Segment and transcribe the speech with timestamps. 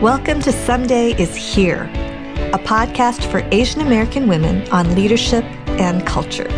[0.00, 1.82] Welcome to Someday is Here,
[2.54, 5.44] a podcast for Asian American women on leadership
[5.78, 6.50] and culture.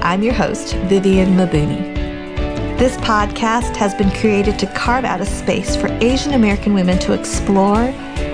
[0.00, 1.94] I'm your host, Vivian Mabuni.
[2.78, 7.12] This podcast has been created to carve out a space for Asian American women to
[7.12, 7.92] explore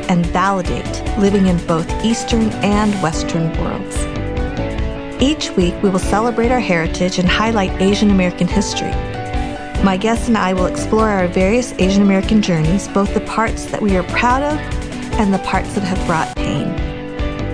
[0.08, 3.96] and validate living in both Eastern and Western worlds.
[5.20, 8.92] Each week, we will celebrate our heritage and highlight Asian American history
[9.84, 13.82] my guests and I will explore our various Asian American journeys, both the parts that
[13.82, 14.58] we are proud of
[15.18, 16.68] and the parts that have brought pain.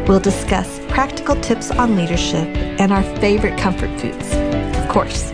[0.06, 2.46] We'll discuss practical tips on leadership
[2.80, 4.34] and our favorite comfort foods,
[4.76, 5.30] of course.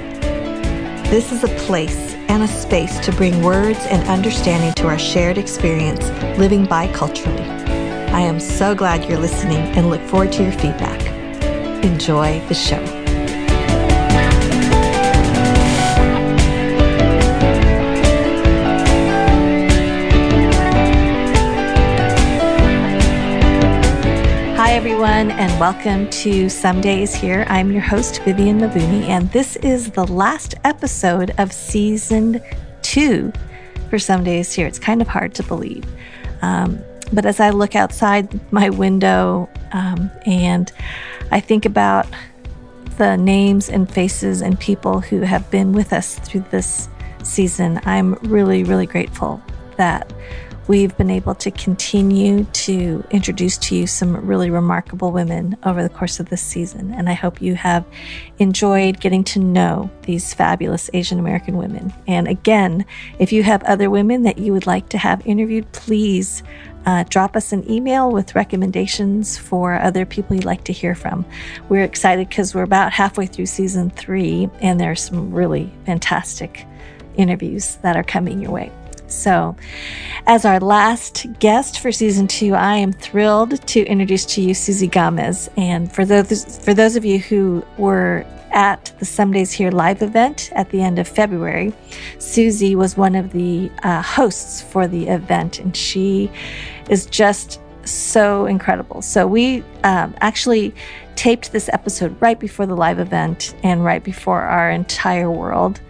[1.10, 5.36] This is a place and a space to bring words and understanding to our shared
[5.36, 6.08] experience
[6.38, 7.48] living biculturally.
[8.10, 11.02] I am so glad you're listening and look forward to your feedback.
[11.84, 13.03] Enjoy the show.
[25.04, 27.44] Everyone, and welcome to Some Days Here.
[27.50, 32.40] I'm your host, Vivian Mabuni, and this is the last episode of season
[32.80, 33.30] two
[33.90, 34.66] for Some Days Here.
[34.66, 35.84] It's kind of hard to believe.
[36.40, 36.78] Um,
[37.12, 40.72] but as I look outside my window um, and
[41.30, 42.06] I think about
[42.96, 46.88] the names and faces and people who have been with us through this
[47.22, 49.42] season, I'm really, really grateful
[49.76, 50.10] that
[50.66, 55.90] We've been able to continue to introduce to you some really remarkable women over the
[55.90, 56.90] course of this season.
[56.94, 57.84] And I hope you have
[58.38, 61.92] enjoyed getting to know these fabulous Asian American women.
[62.06, 62.86] And again,
[63.18, 66.42] if you have other women that you would like to have interviewed, please
[66.86, 71.26] uh, drop us an email with recommendations for other people you'd like to hear from.
[71.68, 76.66] We're excited because we're about halfway through season three, and there are some really fantastic
[77.16, 78.72] interviews that are coming your way.
[79.06, 79.56] So,
[80.26, 84.88] as our last guest for season two, I am thrilled to introduce to you Susie
[84.88, 85.48] Gamez.
[85.56, 90.00] And for those for those of you who were at the Some Days Here live
[90.00, 91.72] event at the end of February,
[92.18, 96.30] Susie was one of the uh, hosts for the event, and she
[96.88, 99.02] is just so incredible.
[99.02, 100.74] So we um, actually
[101.16, 105.80] taped this episode right before the live event and right before our entire world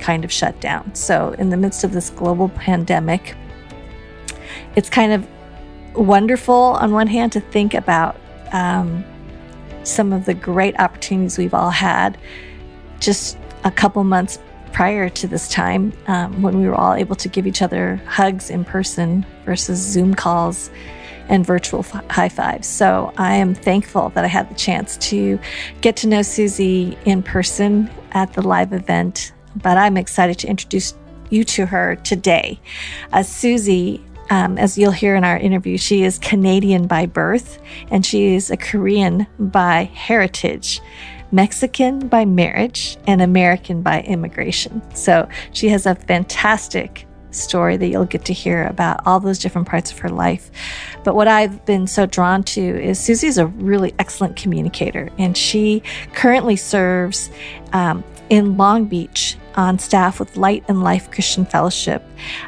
[0.00, 0.94] kind of shut down.
[0.94, 3.36] So, in the midst of this global pandemic,
[4.76, 5.26] it's kind of
[5.94, 8.16] wonderful on one hand to think about
[8.52, 9.04] um,
[9.84, 12.18] some of the great opportunities we've all had
[13.00, 14.38] just a couple months
[14.72, 18.50] prior to this time um, when we were all able to give each other hugs
[18.50, 20.70] in person versus Zoom calls
[21.28, 22.66] and virtual f- high fives.
[22.66, 25.38] So I am thankful that I had the chance to
[25.80, 30.94] get to know Susie in person at the live event but I'm excited to introduce
[31.30, 32.60] you to her today.
[33.12, 37.58] Uh, Susie, um, as you'll hear in our interview, she is Canadian by birth
[37.90, 40.80] and she is a Korean by heritage.
[41.32, 44.80] Mexican by marriage and American by immigration.
[44.94, 49.66] So she has a fantastic story that you'll get to hear about all those different
[49.66, 50.50] parts of her life.
[51.02, 55.82] But what I've been so drawn to is Susie's a really excellent communicator, and she
[56.12, 57.30] currently serves
[57.72, 62.02] um, in Long Beach on staff with Light and Life Christian Fellowship.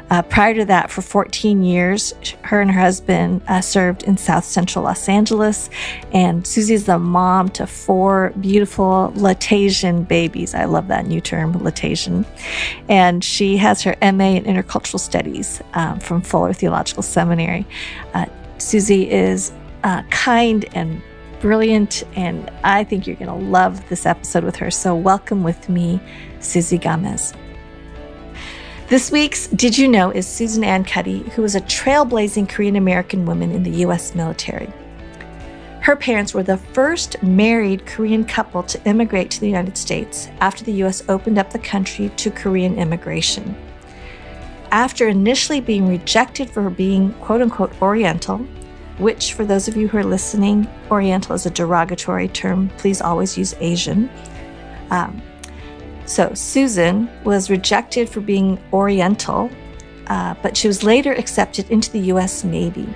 [0.09, 4.43] Uh, prior to that, for 14 years, her and her husband uh, served in South
[4.43, 5.69] Central Los Angeles.
[6.13, 10.53] And Susie's the mom to four beautiful Latasian babies.
[10.53, 12.25] I love that new term, Latasian.
[12.89, 17.65] And she has her MA in Intercultural Studies um, from Fuller Theological Seminary.
[18.13, 18.25] Uh,
[18.57, 19.51] Susie is
[19.83, 21.01] uh, kind and
[21.39, 24.71] brilliant, and I think you're going to love this episode with her.
[24.71, 25.99] So, welcome with me
[26.39, 27.35] Susie Gamez.
[28.87, 33.25] This week's Did You Know is Susan Ahn Cuddy, who was a trailblazing Korean American
[33.25, 34.15] woman in the U.S.
[34.15, 34.71] military.
[35.81, 40.63] Her parents were the first married Korean couple to immigrate to the United States after
[40.63, 41.01] the U.S.
[41.07, 43.55] opened up the country to Korean immigration.
[44.71, 48.45] After initially being rejected for being quote unquote Oriental,
[48.97, 53.37] which, for those of you who are listening, Oriental is a derogatory term, please always
[53.37, 54.09] use Asian.
[54.89, 55.21] Um,
[56.05, 59.51] so Susan was rejected for being Oriental,
[60.07, 62.43] uh, but she was later accepted into the U.S.
[62.43, 62.87] Navy.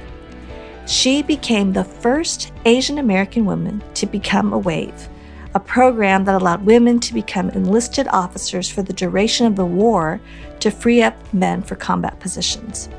[0.87, 5.09] She became the first Asian American woman to become a WAVE,
[5.53, 10.19] a program that allowed women to become enlisted officers for the duration of the war
[10.61, 12.89] to free up men for combat positions.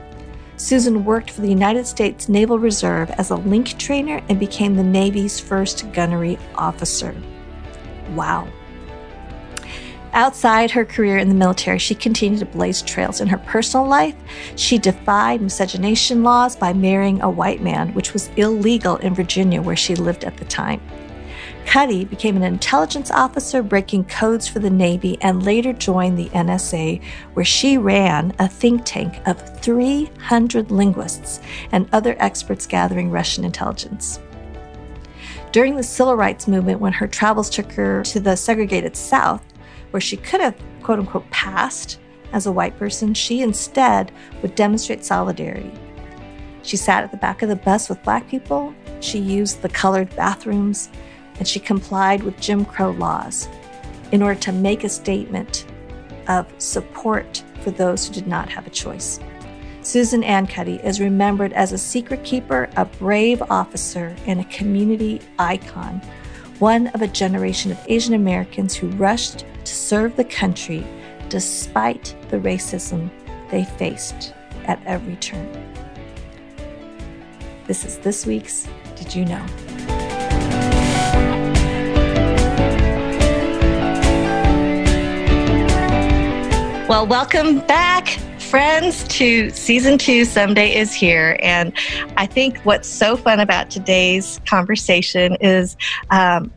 [0.62, 4.82] Susan worked for the United States Naval Reserve as a link trainer and became the
[4.84, 7.16] Navy's first gunnery officer.
[8.14, 8.46] Wow.
[10.12, 13.20] Outside her career in the military, she continued to blaze trails.
[13.20, 14.14] In her personal life,
[14.54, 19.74] she defied miscegenation laws by marrying a white man, which was illegal in Virginia, where
[19.74, 20.80] she lived at the time.
[21.66, 27.02] Cuddy became an intelligence officer, breaking codes for the Navy, and later joined the NSA,
[27.32, 34.20] where she ran a think tank of 300 linguists and other experts gathering Russian intelligence.
[35.52, 39.44] During the civil rights movement, when her travels took her to the segregated South,
[39.92, 41.98] where she could have, quote unquote, passed
[42.32, 45.72] as a white person, she instead would demonstrate solidarity.
[46.62, 50.14] She sat at the back of the bus with black people, she used the colored
[50.16, 50.88] bathrooms,
[51.42, 53.48] and she complied with Jim Crow laws
[54.12, 55.66] in order to make a statement
[56.28, 59.18] of support for those who did not have a choice.
[59.80, 65.20] Susan Ahn Cuddy is remembered as a secret keeper, a brave officer, and a community
[65.40, 66.00] icon,
[66.60, 70.86] one of a generation of Asian Americans who rushed to serve the country
[71.28, 73.10] despite the racism
[73.50, 74.32] they faced
[74.66, 75.50] at every turn.
[77.66, 80.01] This is this week's Did You Know?
[86.92, 88.06] Well, welcome back,
[88.38, 90.26] friends, to season two.
[90.26, 91.38] Someday is here.
[91.40, 91.72] And
[92.18, 95.74] I think what's so fun about today's conversation is
[96.10, 96.52] um,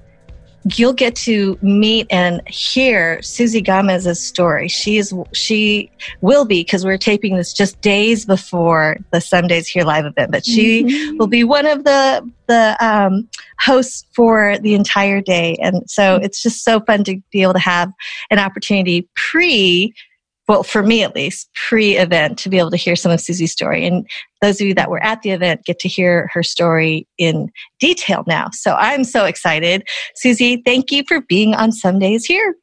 [0.76, 4.68] you'll get to meet and hear Susie Gamez's story.
[4.68, 5.90] She is she
[6.20, 10.34] will be because we're taping this just days before the Some Days Here live event,
[10.34, 11.18] but she mm-hmm.
[11.18, 13.30] will be one of the the um,
[13.60, 16.26] hosts for the entire day, and so mm-hmm.
[16.26, 17.90] it's just so fun to be able to have
[18.32, 19.94] an opportunity pre
[20.48, 23.52] well, for me at least, pre event to be able to hear some of Susie's
[23.52, 23.86] story.
[23.86, 24.08] And
[24.42, 28.24] those of you that were at the event get to hear her story in detail
[28.28, 28.50] now.
[28.52, 29.88] So I'm so excited.
[30.16, 32.56] Susie, thank you for being on Some Days Here.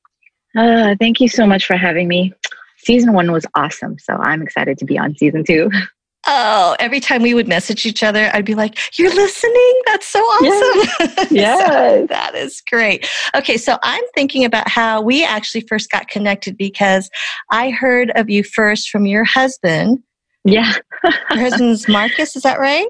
[0.57, 2.33] Uh, thank you so much for having me.
[2.79, 3.99] Season one was awesome.
[3.99, 5.71] So I'm excited to be on season two.
[6.27, 9.83] Oh, every time we would message each other, I'd be like, You're listening?
[9.87, 11.09] That's so awesome.
[11.31, 11.31] Yes.
[11.31, 11.69] yes.
[11.69, 13.09] so that is great.
[13.35, 17.11] Okay, so I'm thinking about how we actually first got connected because
[17.51, 20.03] I heard of you first from your husband.
[20.45, 20.73] Yeah.
[21.05, 22.89] your husband's Marcus, is that right?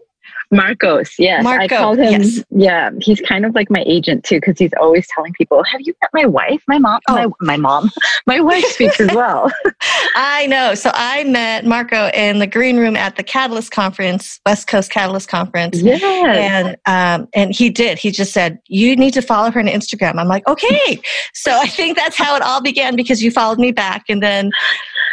[0.52, 1.42] Marcos, yes.
[1.42, 2.20] Marco, I called him.
[2.20, 2.44] Yes.
[2.50, 5.94] Yeah, he's kind of like my agent too, because he's always telling people, "Have you
[6.02, 6.62] met my wife?
[6.68, 7.14] My mom, oh.
[7.14, 7.90] my, my mom,
[8.26, 9.50] my wife speaks as well."
[10.14, 10.74] I know.
[10.74, 15.28] So I met Marco in the green room at the Catalyst conference, West Coast Catalyst
[15.28, 15.80] conference.
[15.80, 16.02] Yes.
[16.02, 17.98] and um, and he did.
[17.98, 21.00] He just said, "You need to follow her on Instagram." I'm like, "Okay."
[21.32, 24.50] so I think that's how it all began because you followed me back, and then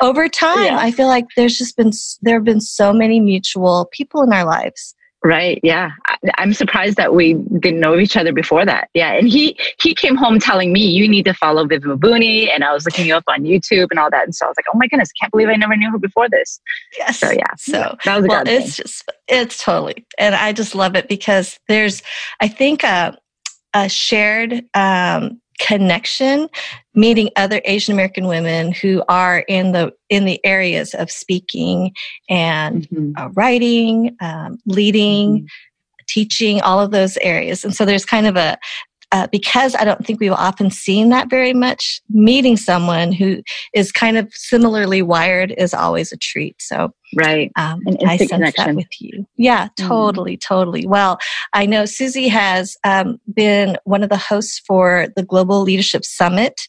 [0.01, 0.79] over time, yeah.
[0.79, 1.91] I feel like there's just been
[2.23, 5.59] there have been so many mutual people in our lives Right.
[5.63, 5.91] Yeah.
[6.07, 8.89] I, am surprised that we didn't know each other before that.
[8.93, 9.11] Yeah.
[9.13, 12.49] And he, he came home telling me, you need to follow Viv Mabuni.
[12.53, 14.23] And I was looking you up on YouTube and all that.
[14.23, 16.29] And so I was like, oh my goodness, can't believe I never knew her before
[16.29, 16.61] this.
[16.97, 17.19] Yes.
[17.19, 17.53] So yeah.
[17.57, 18.83] So that was a well, it's thing.
[18.83, 22.01] just, it's totally, and I just love it because there's,
[22.39, 23.17] I think, a,
[23.73, 26.47] a shared, um, connection
[26.95, 31.93] meeting other asian american women who are in the in the areas of speaking
[32.29, 33.11] and mm-hmm.
[33.17, 35.45] uh, writing um, leading mm-hmm.
[36.07, 38.57] teaching all of those areas and so there's kind of a
[39.11, 43.41] uh, because I don't think we've often seen that very much, meeting someone who
[43.73, 46.61] is kind of similarly wired is always a treat.
[46.61, 48.65] So, right, um, I sense connection.
[48.65, 49.25] that with you.
[49.37, 49.87] Yeah, mm-hmm.
[49.87, 50.41] totally, mm.
[50.41, 50.85] totally.
[50.85, 51.17] Well,
[51.53, 56.67] I know Susie has um, been one of the hosts for the Global Leadership Summit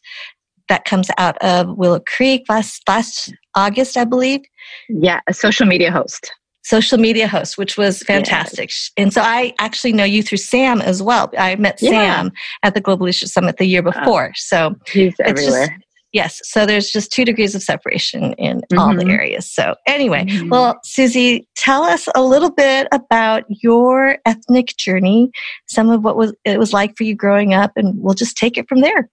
[0.67, 4.41] that comes out of Willow Creek last last August, I believe.
[4.89, 6.31] Yeah, a social media host
[6.63, 8.69] social media host, which was fantastic.
[8.69, 8.91] Yes.
[8.97, 11.31] And so I actually know you through Sam as well.
[11.37, 11.89] I met yeah.
[11.89, 12.31] Sam
[12.63, 14.31] at the Global Leadership Summit the year before.
[14.35, 15.67] So he's everywhere.
[15.67, 16.41] Just, yes.
[16.43, 18.79] So there's just two degrees of separation in mm-hmm.
[18.79, 19.51] all the areas.
[19.51, 20.49] So anyway, mm-hmm.
[20.49, 25.31] well, Susie, tell us a little bit about your ethnic journey,
[25.67, 28.57] some of what was it was like for you growing up, and we'll just take
[28.57, 29.09] it from there.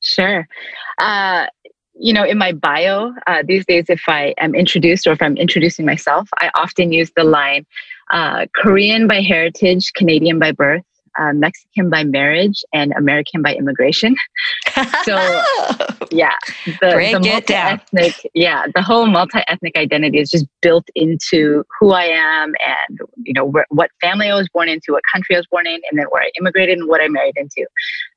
[0.00, 0.46] Sure.
[0.98, 1.46] Uh,
[1.94, 5.36] you know, in my bio uh, these days, if I am introduced or if I'm
[5.36, 7.66] introducing myself, I often use the line
[8.10, 10.84] uh, Korean by heritage, Canadian by birth,
[11.18, 14.16] uh, Mexican by marriage and American by immigration.
[15.04, 15.42] so,
[16.10, 16.36] yeah,
[16.80, 22.54] the, the multi-ethnic, yeah, the whole multi-ethnic identity is just built into who I am
[22.60, 25.66] and you know where, what family I was born into, what country I was born
[25.66, 27.66] in, and then where I immigrated and what I married into.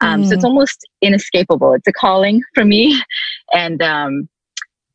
[0.01, 0.27] Um, mm.
[0.27, 0.47] So it's mm.
[0.47, 1.73] almost inescapable.
[1.73, 3.01] It's a calling for me,
[3.53, 4.29] and um,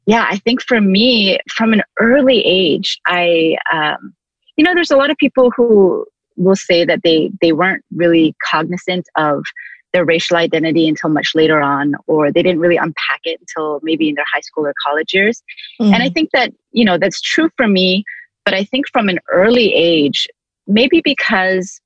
[0.07, 3.57] yeah, I think for me, from an early age, I.
[3.73, 4.15] Um,
[4.59, 6.05] you know, there's a lot of people who
[6.37, 9.45] will say that they they weren't really cognizant of
[9.93, 14.09] their racial identity until much later on, or they didn't really unpack it until maybe
[14.09, 15.43] in their high school or college years.
[15.81, 15.93] Mm-hmm.
[15.93, 18.05] And I think that, you know, that's true for me.
[18.45, 20.27] But I think from an early age,
[20.67, 21.81] maybe because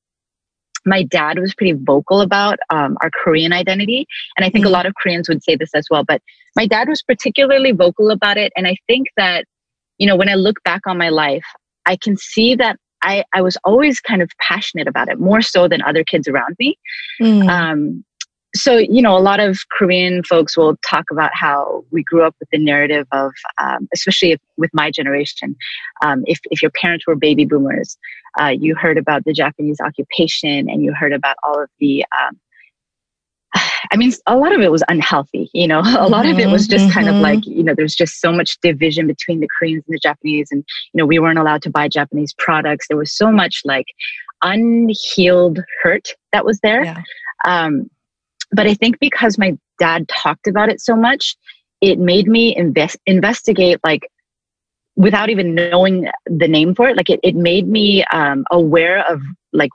[0.85, 4.07] my dad was pretty vocal about um, our Korean identity.
[4.37, 4.75] And I think mm-hmm.
[4.75, 6.05] a lot of Koreans would say this as well.
[6.05, 6.23] But
[6.55, 8.53] my dad was particularly vocal about it.
[8.57, 9.47] And I think that,
[9.99, 11.45] you know, when I look back on my life,
[11.87, 15.69] I can see that I, I was always kind of passionate about it, more so
[15.69, 16.77] than other kids around me.
[17.23, 17.49] Mm.
[17.49, 18.05] Um,
[18.55, 22.35] so, you know, a lot of Korean folks will talk about how we grew up
[22.41, 23.33] with the narrative of,
[23.63, 25.55] um, especially if, with my generation,
[26.05, 27.99] um, if, if your parents were baby boomers,
[28.41, 32.39] uh, you heard about the Japanese occupation and you heard about all of the, um,
[33.93, 36.67] I mean, a lot of it was unhealthy, you know, a lot of it was
[36.67, 36.93] just mm-hmm.
[36.93, 37.23] kind of mm-hmm.
[37.23, 40.49] like, you know, there's just so much division between the Koreans and the Japanese.
[40.51, 42.89] And, you know, we weren't allowed to buy Japanese products.
[42.89, 43.87] There was so much like
[44.43, 46.85] unhealed hurt that was there.
[46.85, 47.03] Yeah.
[47.47, 47.91] Um,
[48.53, 51.37] but I think because my dad talked about it so much,
[51.81, 54.09] it made me invest, investigate like
[54.97, 56.97] without even knowing the name for it.
[56.97, 59.21] Like it, it made me um, aware of
[59.53, 59.71] like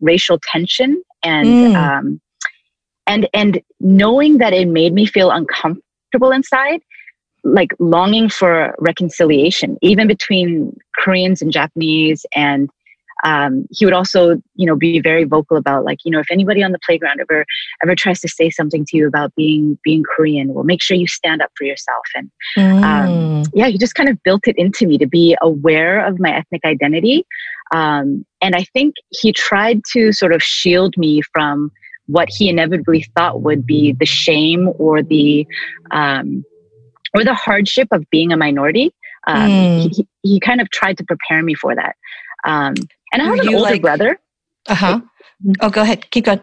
[0.00, 1.76] racial tension and mm.
[1.76, 2.20] um,
[3.06, 6.80] and and knowing that it made me feel uncomfortable inside
[7.44, 12.26] like longing for reconciliation even between koreans and japanese.
[12.34, 12.68] And
[13.24, 16.62] um, he would also you know be very vocal about like you know if anybody
[16.62, 17.46] on the playground ever
[17.82, 21.06] ever tries to say something to you about being being korean well make sure you
[21.06, 22.04] stand up for yourself.
[22.14, 22.84] And um, mm.
[22.84, 26.36] um, yeah he just kind of built it into me to be aware of my
[26.36, 27.24] ethnic identity.
[27.72, 31.72] Um, and i think he tried to sort of shield me from
[32.06, 35.46] what he inevitably thought would be the shame or the
[35.90, 36.44] um,
[37.14, 38.92] or the hardship of being a minority
[39.26, 39.94] um, mm.
[39.94, 41.96] he, he kind of tried to prepare me for that
[42.44, 42.74] um,
[43.12, 44.20] and I have Were an older like, brother.
[44.68, 45.00] Uh huh.
[45.60, 46.10] Oh, go ahead.
[46.10, 46.40] Keep going.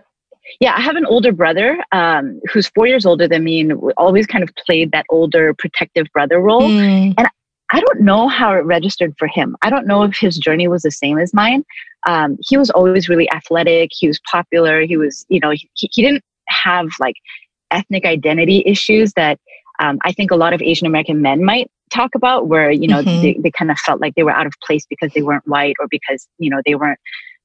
[0.60, 4.28] Yeah, I have an older brother um, who's four years older than me and always
[4.28, 6.62] kind of played that older protective brother role.
[6.62, 7.14] Mm.
[7.18, 7.28] And
[7.74, 9.58] I don't know how it registered for him.
[9.64, 11.66] I don't know if his journey was the same as mine.
[12.08, 13.90] Um, he was always really athletic.
[13.92, 14.82] He was popular.
[14.82, 17.16] He was, you know, he, he didn't have like
[17.72, 19.40] ethnic identity issues that
[19.80, 23.02] um, I think a lot of Asian American men might talk about where you know
[23.02, 23.22] mm-hmm.
[23.22, 25.76] they, they kind of felt like they were out of place because they weren't white
[25.80, 27.00] or because you know they weren't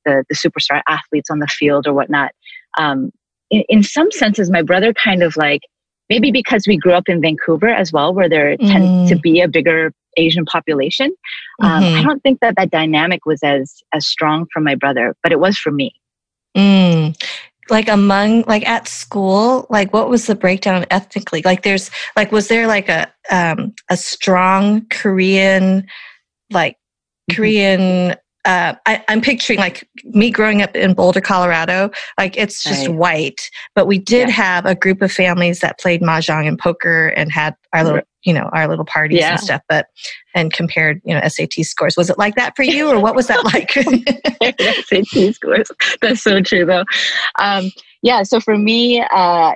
[0.04, 2.32] the, the superstar athletes on the field or whatnot
[2.78, 3.10] um,
[3.50, 5.62] in, in some senses my brother kind of like
[6.08, 8.70] maybe because we grew up in vancouver as well where there mm.
[8.70, 9.22] tends to mm.
[9.22, 11.14] be a bigger asian population
[11.62, 11.96] um, mm-hmm.
[11.96, 15.40] i don't think that that dynamic was as as strong for my brother but it
[15.40, 15.92] was for me
[16.56, 17.14] mm
[17.70, 22.48] like among like at school like what was the breakdown ethnically like there's like was
[22.48, 25.86] there like a um a strong korean
[26.50, 27.36] like mm-hmm.
[27.36, 31.90] korean uh, I, am picturing like me growing up in Boulder, Colorado.
[32.16, 32.96] Like it's just right.
[32.96, 34.34] white, but we did yeah.
[34.34, 38.32] have a group of families that played mahjong and poker and had our little, you
[38.32, 39.32] know, our little parties yeah.
[39.32, 39.62] and stuff.
[39.68, 39.86] But
[40.34, 41.96] and compared, you know, SAT scores.
[41.96, 43.72] Was it like that for you, or what was that like?
[44.86, 45.70] SAT scores.
[46.00, 46.84] That's so true, though.
[47.38, 47.70] Um,
[48.02, 48.22] yeah.
[48.22, 49.52] So for me, uh,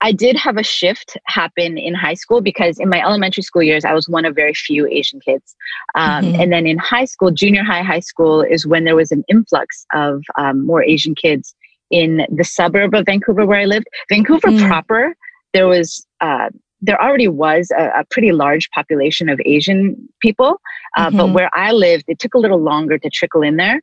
[0.00, 3.84] I did have a shift happen in high school because in my elementary school years,
[3.84, 5.56] I was one of very few Asian kids.
[5.94, 6.40] Um, mm-hmm.
[6.40, 9.84] And then in high school, junior high, high school is when there was an influx
[9.92, 11.54] of um, more Asian kids
[11.90, 13.86] in the suburb of Vancouver where I lived.
[14.08, 14.66] Vancouver mm-hmm.
[14.66, 15.16] proper,
[15.52, 16.06] there was.
[16.20, 20.60] Uh, there already was a, a, pretty large population of Asian people,
[20.96, 21.16] uh, mm-hmm.
[21.16, 23.80] but where I lived, it took a little longer to trickle in there.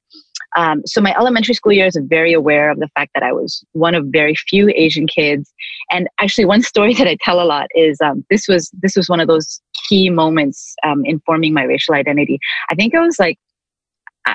[0.55, 3.63] Um, so my elementary school years are very aware of the fact that I was
[3.73, 5.53] one of very few Asian kids.
[5.91, 9.09] And actually, one story that I tell a lot is um, this was this was
[9.09, 12.39] one of those key moments um, in forming my racial identity.
[12.69, 13.37] I think I was like,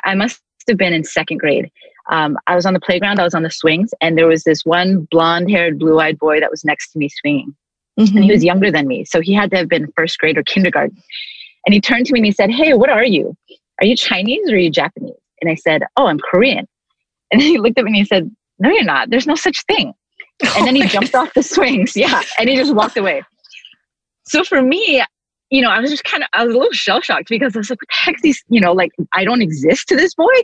[0.04, 1.70] I must have been in second grade.
[2.10, 4.64] Um, I was on the playground, I was on the swings, and there was this
[4.64, 7.54] one blonde-haired, blue-eyed boy that was next to me swinging,
[8.08, 8.16] mm-hmm.
[8.16, 10.42] and he was younger than me, so he had to have been first grade or
[10.42, 10.96] kindergarten.
[11.66, 13.36] And he turned to me and he said, "Hey, what are you?
[13.80, 16.66] Are you Chinese or are you Japanese?" And I said, Oh, I'm Korean.
[17.32, 18.28] And he looked at me and he said,
[18.58, 19.10] No, you're not.
[19.10, 19.92] There's no such thing.
[20.56, 21.94] And then he jumped off the swings.
[21.94, 22.22] Yeah.
[22.38, 23.22] And he just walked away.
[24.26, 25.02] So for me,
[25.50, 27.58] you know, I was just kind of, I was a little shell shocked because I
[27.58, 30.34] was like, what the heck, these, you know, like I don't exist to this boy.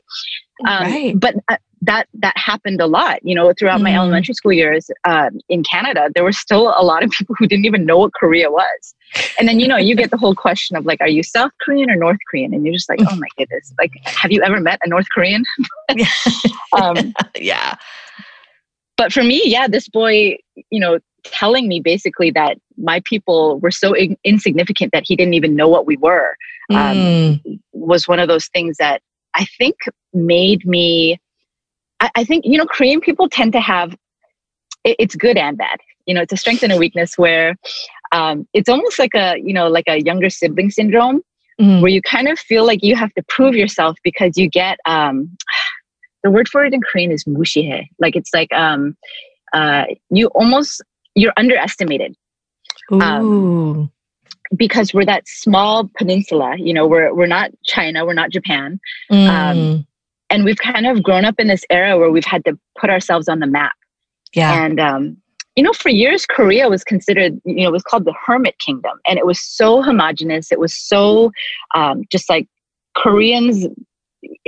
[0.69, 1.19] Um, right.
[1.19, 1.57] But uh,
[1.87, 3.19] that that happened a lot.
[3.23, 3.85] You know, throughout mm.
[3.85, 7.47] my elementary school years um, in Canada, there were still a lot of people who
[7.47, 8.95] didn't even know what Korea was.
[9.39, 11.91] And then you know, you get the whole question of like, are you South Korean
[11.91, 12.53] or North Korean?
[12.53, 15.45] And you're just like, oh my goodness, like, have you ever met a North Korean?
[16.73, 17.77] um, yeah.
[18.97, 20.39] But for me, yeah, this boy,
[20.71, 25.35] you know, telling me basically that my people were so in- insignificant that he didn't
[25.35, 26.37] even know what we were
[26.71, 27.61] um, mm.
[27.73, 29.03] was one of those things that
[29.35, 29.77] I think
[30.13, 31.21] made me.
[32.01, 33.93] I, I think you know Korean people tend to have
[34.85, 35.81] it, it's good and bad.
[36.07, 37.57] You know, it's a strength and a weakness where
[38.13, 41.23] um, it's almost like a you know like a younger sibling syndrome
[41.61, 41.81] mm.
[41.81, 45.37] where you kind of feel like you have to prove yourself because you get um,
[46.23, 47.87] the word for it in Korean is mushihe.
[47.99, 48.97] Like it's like um,
[49.53, 50.83] uh, you almost
[51.15, 52.15] you're underestimated.
[52.93, 53.91] Um,
[54.57, 58.79] because we're that small peninsula, you know, we're we're not China, we're not Japan,
[59.11, 59.29] um, mm.
[59.29, 59.87] um,
[60.31, 63.29] and we've kind of grown up in this era where we've had to put ourselves
[63.29, 63.73] on the map.
[64.35, 65.17] Yeah, and um,
[65.57, 68.99] you know, for years, Korea was considered, you know, it was called the Hermit Kingdom.
[69.09, 70.53] And it was so homogenous.
[70.53, 71.33] It was so
[71.75, 72.47] um, just like
[72.95, 73.67] Koreans,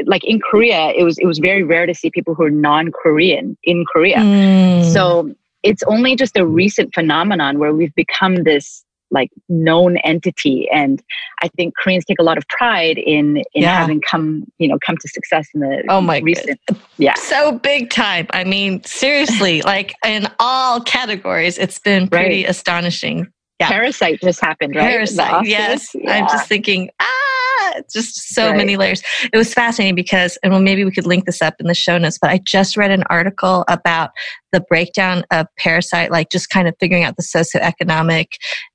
[0.05, 2.93] like in Korea, it was, it was very rare to see people who are non
[2.93, 4.19] Korean in Korea.
[4.19, 4.93] Mm.
[4.93, 11.03] So it's only just a recent phenomenon where we've become this like known entity and
[11.43, 13.77] i think koreans take a lot of pride in in yeah.
[13.77, 16.81] having come you know come to success in the oh my recent God.
[16.99, 22.51] yeah so big time i mean seriously like in all categories it's been pretty right.
[22.51, 23.27] astonishing
[23.61, 23.69] yeah.
[23.69, 26.13] parasite just happened right parasite yes yeah.
[26.13, 27.38] i'm just thinking ah
[27.93, 28.57] just so right.
[28.57, 29.03] many layers.
[29.33, 31.99] It was fascinating because, and well, maybe we could link this up in the show
[31.99, 34.11] notes, but I just read an article about
[34.53, 38.27] the breakdown of Parasite, like just kind of figuring out the socioeconomic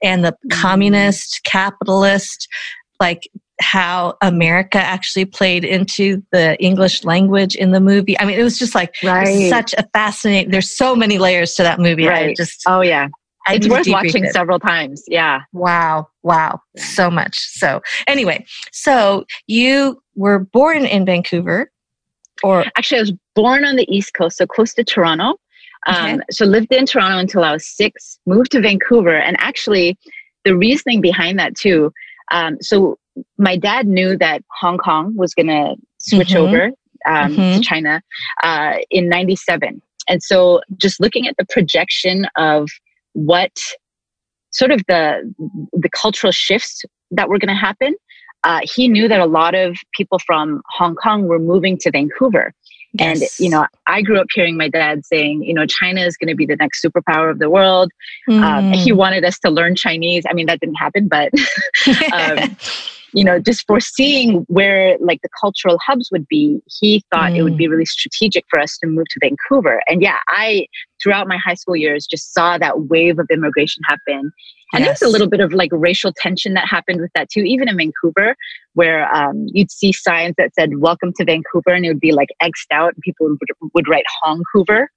[0.02, 0.52] and the mm.
[0.52, 2.48] communist, capitalist,
[3.00, 3.28] like
[3.62, 8.20] how America actually played into the English language in the movie.
[8.20, 9.50] I mean, it was just like right.
[9.50, 10.52] such a fascinating.
[10.52, 12.08] There's so many layers to that movie.
[12.08, 12.32] Right.
[12.32, 13.08] I just oh yeah,
[13.46, 14.32] I it's worth watching it.
[14.32, 15.04] several times.
[15.08, 15.42] Yeah.
[15.52, 16.08] Wow.
[16.24, 16.62] Wow.
[16.78, 17.38] So much.
[17.38, 21.72] So anyway, so you were born in Vancouver
[22.44, 25.36] or actually I was born on the East Coast, so close to Toronto.
[25.86, 29.18] Um, so lived in Toronto until I was six, moved to Vancouver.
[29.18, 29.98] And actually
[30.46, 31.92] the reasoning behind that too.
[32.32, 32.98] Um, so
[33.38, 36.38] my dad knew that Hong Kong was going to switch mm-hmm.
[36.38, 36.66] over
[37.06, 37.58] um, mm-hmm.
[37.58, 38.02] to China
[38.44, 39.82] uh, in 97.
[40.08, 42.70] And so just looking at the projection of
[43.14, 43.58] what
[44.52, 45.34] sort of the
[45.74, 47.96] the cultural shifts that were going to happen.
[48.44, 52.54] Uh, he knew that a lot of people from Hong Kong were moving to Vancouver.
[52.94, 53.22] Yes.
[53.22, 56.28] And, you know, I grew up hearing my dad saying, you know, China is going
[56.28, 57.92] to be the next superpower of the world.
[58.30, 58.44] Mm.
[58.44, 58.98] Um, he mm.
[58.98, 60.26] wanted us to learn Chinese.
[60.30, 61.32] I mean, that didn't happen, but
[62.14, 62.58] um,
[63.14, 67.38] you know, just foreseeing where like the cultural hubs would be, he thought mm.
[67.38, 67.72] it would be mm.
[67.72, 69.82] really strategic for us to move to Vancouver.
[69.88, 70.68] And yeah, I,
[71.02, 74.32] throughout my high school years, just saw that wave of immigration happen.
[74.74, 75.00] And yes.
[75.00, 77.78] there's a little bit of like racial tension that happened with that too, even in
[77.78, 78.36] Vancouver,
[78.74, 82.30] where um, you'd see signs that said "Welcome to Vancouver," and it would be like
[82.42, 84.88] X'd out, and people would, would write "Hongcouver."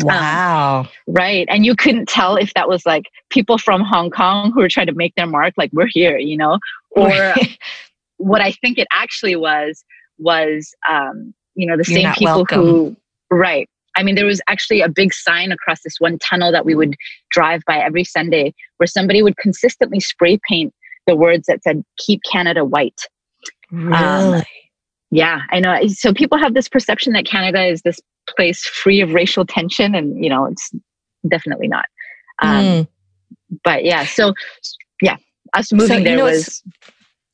[0.00, 0.80] Um, wow.
[0.80, 1.46] Um, right.
[1.50, 4.86] And you couldn't tell if that was like people from Hong Kong who were trying
[4.86, 6.58] to make their mark, like we're here, you know,
[6.90, 7.34] or
[8.16, 9.84] what I think it actually was,
[10.18, 12.60] was, um, you know, the You're same people welcome.
[12.60, 12.96] who,
[13.30, 13.68] right.
[13.94, 16.96] I mean, there was actually a big sign across this one tunnel that we would
[17.30, 20.72] drive by every Sunday where somebody would consistently spray paint
[21.06, 23.02] the words that said, keep Canada white.
[23.70, 23.92] Really?
[23.92, 24.42] Um,
[25.12, 25.86] yeah, I know.
[25.88, 30.22] So people have this perception that Canada is this place free of racial tension and
[30.22, 30.70] you know it's
[31.28, 31.86] definitely not
[32.40, 32.88] um, mm.
[33.64, 34.32] but yeah so
[35.00, 35.16] yeah
[35.54, 36.62] us moving so, there know, was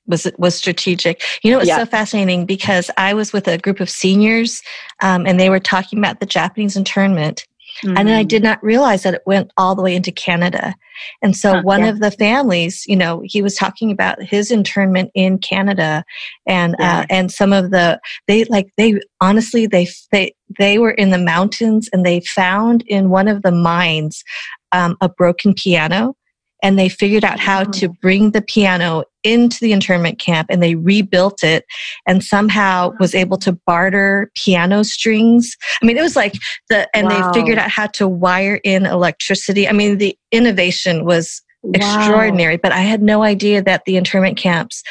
[0.07, 1.23] was was strategic.
[1.43, 1.77] You know, it's yeah.
[1.77, 4.62] so fascinating because I was with a group of seniors,
[5.03, 7.47] um, and they were talking about the Japanese internment,
[7.85, 7.97] Mm-hmm.
[7.97, 10.75] And then I did not realize that it went all the way into Canada.
[11.23, 11.91] And so huh, one yeah.
[11.91, 16.05] of the families, you know, he was talking about his internment in Canada
[16.47, 16.99] and, uh, yeah.
[17.01, 21.19] uh, and some of the, they like, they honestly, they, they, they were in the
[21.19, 24.25] mountains and they found in one of the mines,
[24.73, 26.14] um, a broken piano
[26.62, 28.01] and they figured out how to mm-hmm.
[28.01, 31.64] bring the piano into the internment camp and they rebuilt it
[32.07, 35.57] and somehow was able to barter piano strings.
[35.83, 36.35] I mean, it was like
[36.68, 37.31] the, and wow.
[37.31, 39.68] they figured out how to wire in electricity.
[39.68, 41.73] I mean, the innovation was wow.
[41.75, 44.83] extraordinary, but I had no idea that the internment camps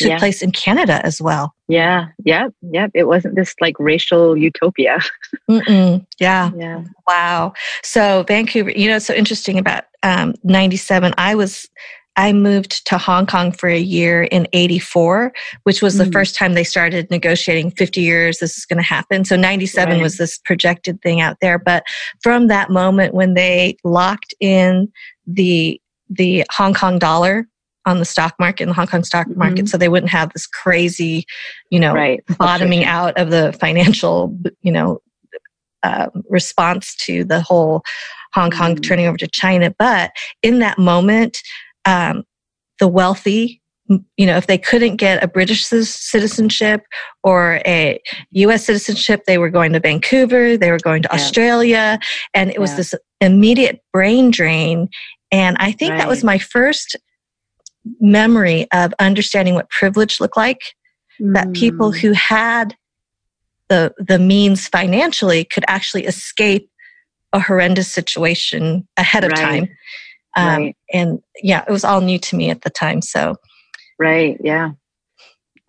[0.00, 0.18] took yeah.
[0.18, 1.54] place in Canada as well.
[1.68, 2.88] Yeah, yeah, yeah.
[2.94, 4.98] It wasn't this like racial utopia.
[5.48, 6.00] yeah.
[6.18, 6.84] Yeah.
[7.06, 7.52] Wow.
[7.82, 11.12] So Vancouver, you know, it's so interesting about um, 97.
[11.18, 11.68] I was,
[12.16, 15.32] I moved to Hong Kong for a year in 84,
[15.64, 15.98] which was mm.
[15.98, 18.38] the first time they started negotiating 50 years.
[18.38, 19.24] This is going to happen.
[19.24, 20.02] So 97 right.
[20.02, 21.58] was this projected thing out there.
[21.58, 21.84] But
[22.22, 24.90] from that moment when they locked in
[25.26, 27.46] the, the Hong Kong dollar
[27.86, 29.38] on the stock market, in the Hong Kong stock mm-hmm.
[29.38, 29.66] market, mm-hmm.
[29.66, 31.24] so they wouldn't have this crazy,
[31.70, 32.22] you know, right.
[32.38, 35.00] bottoming out of the financial, you know,
[35.82, 37.82] uh, response to the whole
[38.34, 38.82] Hong Kong mm-hmm.
[38.82, 39.74] turning over to China.
[39.78, 40.12] But
[40.42, 41.42] in that moment,
[41.84, 42.24] um,
[42.78, 43.60] the wealthy
[44.16, 46.82] you know, if they couldn't get a British citizenship
[47.24, 48.00] or a
[48.32, 51.16] US citizenship, they were going to Vancouver, they were going to yeah.
[51.16, 51.98] Australia.
[52.34, 54.88] And it was this immediate brain drain.
[55.32, 55.98] And I think right.
[55.98, 56.96] that was my first
[58.00, 60.60] memory of understanding what privilege looked like.
[61.20, 61.34] Mm.
[61.34, 61.98] That people mm.
[61.98, 62.76] who had
[63.68, 66.68] the, the means financially could actually escape
[67.32, 69.40] a horrendous situation ahead of right.
[69.40, 69.68] time.
[70.36, 70.76] Um, right.
[70.92, 73.02] And yeah, it was all new to me at the time.
[73.02, 73.36] So,
[73.98, 74.36] right.
[74.42, 74.72] Yeah.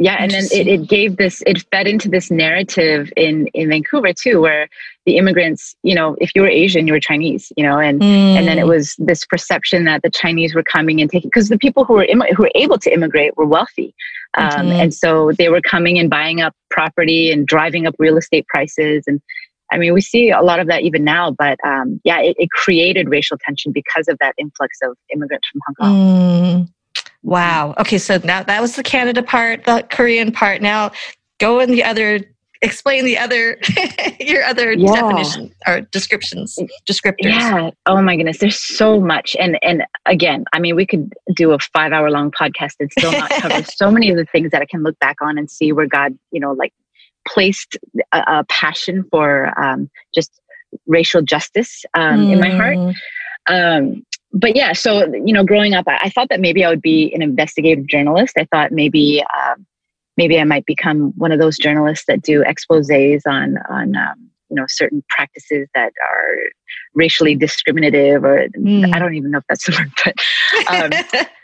[0.01, 0.15] Yeah.
[0.19, 4.41] And then it, it gave this, it fed into this narrative in, in Vancouver too,
[4.41, 4.67] where
[5.05, 8.05] the immigrants, you know, if you were Asian, you were Chinese, you know, and, mm.
[8.05, 8.69] and then it mm.
[8.69, 12.07] was this perception that the Chinese were coming and taking, because the people who were,
[12.35, 13.93] who were able to immigrate were wealthy.
[14.37, 14.71] Um, mm-hmm.
[14.71, 19.03] And so they were coming and buying up property and driving up real estate prices
[19.05, 19.21] and
[19.73, 22.49] I mean, we see a lot of that even now, but um, yeah, it, it,
[22.51, 25.95] created racial tension because of that influx of immigrants from Hong Kong.
[25.95, 26.69] Mm,
[27.23, 27.73] wow.
[27.79, 30.61] Okay, so now that was the Canada part, the Korean part.
[30.61, 30.91] Now
[31.39, 32.21] go in the other.
[32.63, 33.57] Explain the other,
[34.19, 34.93] your other yeah.
[34.93, 37.15] definitions or descriptions, descriptors.
[37.23, 37.71] Yeah.
[37.87, 41.57] Oh my goodness, there's so much, and and again, I mean, we could do a
[41.73, 44.65] five hour long podcast and still not cover so many of the things that I
[44.65, 46.71] can look back on and see where God, you know, like
[47.27, 47.77] placed
[48.11, 50.39] a, a passion for um, just
[50.87, 52.33] racial justice um, mm.
[52.33, 52.77] in my heart.
[52.77, 52.95] Mm.
[53.49, 56.81] Um, but yeah, so you know, growing up, I, I, thought that maybe I would
[56.81, 58.37] be an investigative journalist.
[58.37, 59.65] I thought maybe um,
[60.17, 64.55] maybe I might become one of those journalists that do exposés on on um, you
[64.55, 66.35] know certain practices that are
[66.93, 68.93] racially discriminative, or mm.
[68.95, 70.15] I don't even know if that's the word, but.
[70.73, 71.27] Um,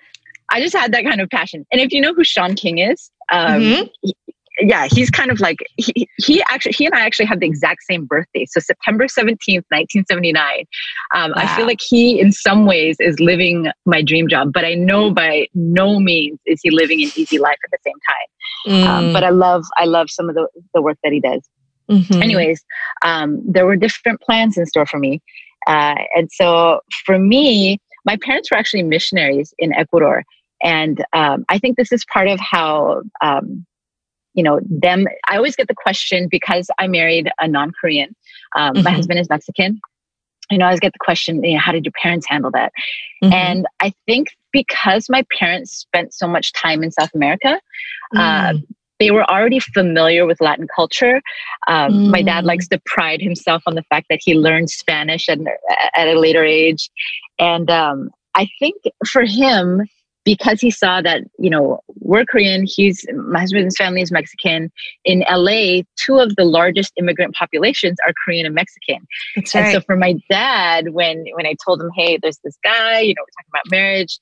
[0.49, 1.65] I just had that kind of passion.
[1.73, 3.83] And if you know who Shaun King is, um, mm-hmm.
[4.01, 4.15] he,
[4.59, 7.83] yeah, he's kind of like he, he actually he and I actually have the exact
[7.83, 8.45] same birthday.
[8.45, 10.65] So September 17th, 1979.
[11.13, 11.35] Um, wow.
[11.35, 15.11] I feel like he in some ways is living my dream job, but I know
[15.11, 18.27] by no means is he living an easy life at the same time.
[18.67, 19.07] Um, mm.
[19.07, 21.47] Um, but I love I love some of the, the work that he does.
[21.89, 22.21] Mm-hmm.
[22.21, 22.65] Anyways,
[23.05, 25.21] um, there were different plans in store for me.
[25.67, 30.23] Uh, and so for me, my parents were actually missionaries in Ecuador.
[30.63, 33.65] And um, I think this is part of how um,
[34.37, 38.15] you know them i always get the question because i married a non-korean
[38.55, 38.83] um, mm-hmm.
[38.83, 39.81] my husband is mexican
[40.49, 42.71] you know i always get the question you know how did your parents handle that
[43.21, 43.33] mm-hmm.
[43.33, 47.59] and i think because my parents spent so much time in south america
[48.15, 48.55] uh, mm.
[48.55, 48.61] uh,
[48.99, 51.21] they were already familiar with Latin culture.
[51.67, 52.09] Um, mm.
[52.09, 52.47] My dad mm.
[52.47, 55.37] likes to pride himself on the fact that he learned Spanish at,
[55.95, 56.89] at a later age.
[57.37, 59.83] And um, I think for him,
[60.27, 64.69] because he saw that you know we're korean he's my husband's family is mexican.
[65.05, 69.07] In la two of the largest immigrant populations are korean and mexican.
[69.37, 69.73] That's and right.
[69.73, 73.21] so for my dad when when i told him hey there's this guy you know
[73.21, 74.19] we're talking about marriage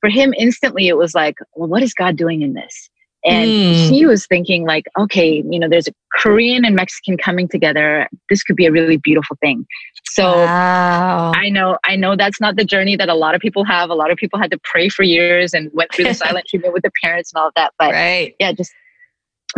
[0.00, 2.90] for him instantly it was like well what is god doing in this
[3.24, 3.88] and mm.
[3.90, 8.42] he was thinking like okay you know there's a korean and mexican coming together this
[8.42, 9.66] could be a really beautiful thing
[10.04, 11.32] so wow.
[11.34, 13.94] i know i know that's not the journey that a lot of people have a
[13.94, 16.82] lot of people had to pray for years and went through the silent treatment with
[16.82, 18.34] the parents and all of that but right.
[18.38, 18.72] yeah just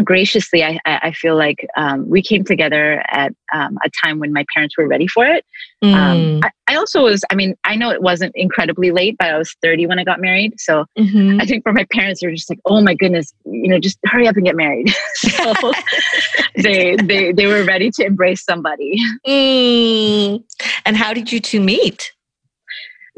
[0.04, 4.44] graciously, I, I feel like um, we came together at um, a time when my
[4.52, 5.44] parents were ready for it.
[5.82, 5.94] Um, mm.
[5.94, 9.38] Um, I, I, also was, I mean, I know it wasn't incredibly late, but I
[9.38, 10.60] was 30 when I got married.
[10.60, 11.40] So mm-hmm.
[11.40, 13.98] I think for my parents, they were just like, oh my goodness, you know, just
[14.04, 14.92] hurry up and get married.
[15.14, 15.54] so
[16.56, 18.98] they, they, they were ready to embrace somebody.
[19.26, 20.42] Mm.
[20.84, 22.12] And how did you two meet?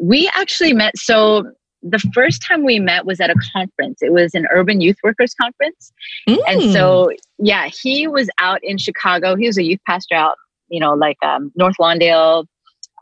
[0.01, 0.97] We actually met.
[0.97, 1.51] So
[1.91, 4.03] the first time we met was at a conference.
[4.03, 5.93] It was an urban youth workers conference.
[6.29, 6.39] Mm.
[6.47, 9.37] And so, yeah, he was out in Chicago.
[9.37, 10.37] He was a youth pastor out,
[10.69, 12.47] you know, like um, North Lawndale,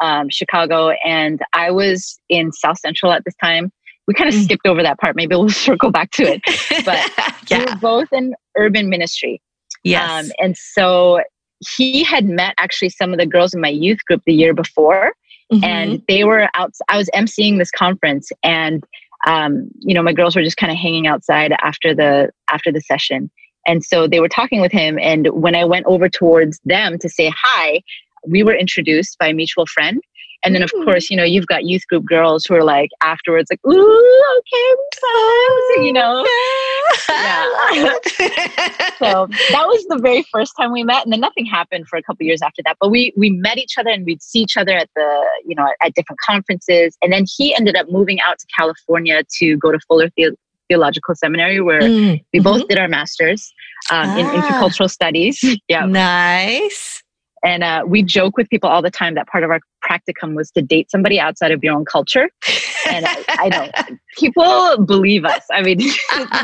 [0.00, 0.90] um, Chicago.
[1.04, 3.70] And I was in South Central at this time.
[4.06, 4.44] We kind of mm.
[4.44, 5.16] skipped over that part.
[5.16, 6.42] Maybe we'll circle back to it.
[6.84, 7.10] But
[7.50, 7.58] yeah.
[7.58, 9.40] we were both in urban ministry.
[9.82, 10.10] Yes.
[10.10, 11.20] Um, and so
[11.76, 15.12] he had met actually some of the girls in my youth group the year before.
[15.52, 15.64] Mm-hmm.
[15.64, 18.84] And they were out, I was emceeing this conference and,
[19.26, 22.80] um, you know, my girls were just kind of hanging outside after the, after the
[22.80, 23.30] session.
[23.66, 24.98] And so they were talking with him.
[25.00, 27.82] And when I went over towards them to say hi,
[28.26, 30.00] we were introduced by a mutual friend.
[30.44, 30.84] And then, of mm.
[30.84, 34.76] course, you know, you've got youth group girls who are like afterwards, like, ooh, okay,
[35.74, 36.24] so, you know.
[37.08, 37.46] Yeah.
[38.98, 41.04] so that was the very first time we met.
[41.04, 42.76] And then nothing happened for a couple years after that.
[42.80, 45.66] But we we met each other and we'd see each other at the, you know,
[45.82, 46.96] at different conferences.
[47.02, 50.36] And then he ended up moving out to California to go to Fuller the-
[50.68, 52.24] Theological Seminary, where mm.
[52.32, 52.66] we both mm-hmm.
[52.68, 53.52] did our masters
[53.90, 54.18] um, ah.
[54.18, 55.42] in intercultural studies.
[55.68, 57.02] yeah, nice
[57.46, 60.50] And uh, we joke with people all the time that part of our practicum was
[60.50, 62.28] to date somebody outside of your own culture.
[62.88, 65.44] And I, I know people believe us.
[65.52, 65.78] I mean,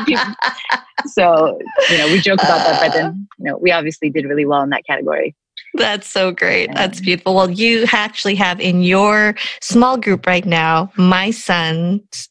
[0.05, 0.23] people,
[1.07, 4.45] so you know we joke about that, but then you know we obviously did really
[4.45, 5.35] well in that category.
[5.73, 6.73] That's so great.
[6.73, 7.35] That's beautiful.
[7.35, 12.29] Well, you actually have in your small group right now my son's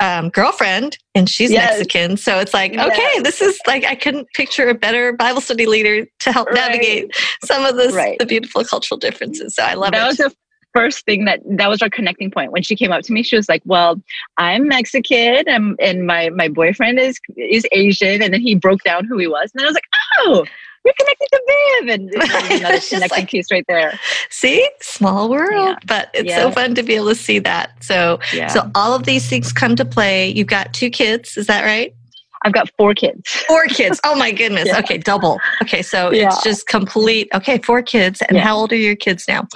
[0.00, 1.78] um, girlfriend, and she's yes.
[1.78, 2.16] Mexican.
[2.16, 2.90] So it's like, yes.
[2.90, 6.54] okay, this is like I couldn't picture a better Bible study leader to help right.
[6.54, 7.10] navigate
[7.44, 8.18] some of this, right.
[8.18, 9.54] the beautiful cultural differences.
[9.54, 9.92] So I love it.
[9.92, 10.06] that it.
[10.06, 10.34] Was the
[10.72, 13.34] first thing that that was our connecting point when she came up to me she
[13.34, 14.00] was like well
[14.38, 19.04] i'm mexican and, and my my boyfriend is is asian and then he broke down
[19.04, 19.82] who he was and i was like
[20.20, 20.44] oh
[20.84, 21.88] we're connected to Viv.
[21.88, 22.10] And
[22.60, 23.98] another connecting like, piece right there.
[24.30, 25.76] See, small world, yeah.
[25.86, 26.42] but it's yeah.
[26.42, 27.72] so fun to be able to see that.
[27.82, 28.48] So, yeah.
[28.48, 30.28] so all of these things come to play.
[30.30, 31.94] You've got two kids, is that right?
[32.42, 33.28] I've got four kids.
[33.46, 34.00] Four kids.
[34.04, 34.66] Oh my goodness.
[34.66, 34.78] yeah.
[34.78, 35.38] Okay, double.
[35.62, 37.28] Okay, so it's just complete.
[37.34, 38.22] Okay, four kids.
[38.28, 39.46] And how old are your kids now?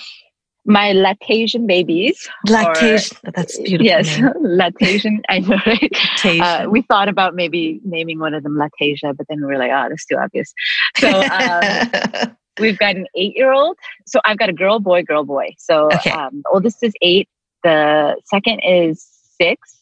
[0.64, 2.28] My Latasian babies.
[2.48, 3.16] Lactation.
[3.24, 3.84] Or, That's beautiful.
[3.84, 5.20] Yes, Latasian.
[5.28, 5.92] I know, right?
[6.24, 9.70] Uh, we thought about maybe naming one of them Latasia, but then we were like,
[9.70, 10.52] oh, that's too obvious.
[10.96, 13.76] So um, we've got an eight-year-old.
[14.06, 15.54] So I've got a girl, boy, girl, boy.
[15.58, 16.10] So okay.
[16.10, 17.28] um, the oldest is eight.
[17.62, 19.06] The second is
[19.38, 19.80] six,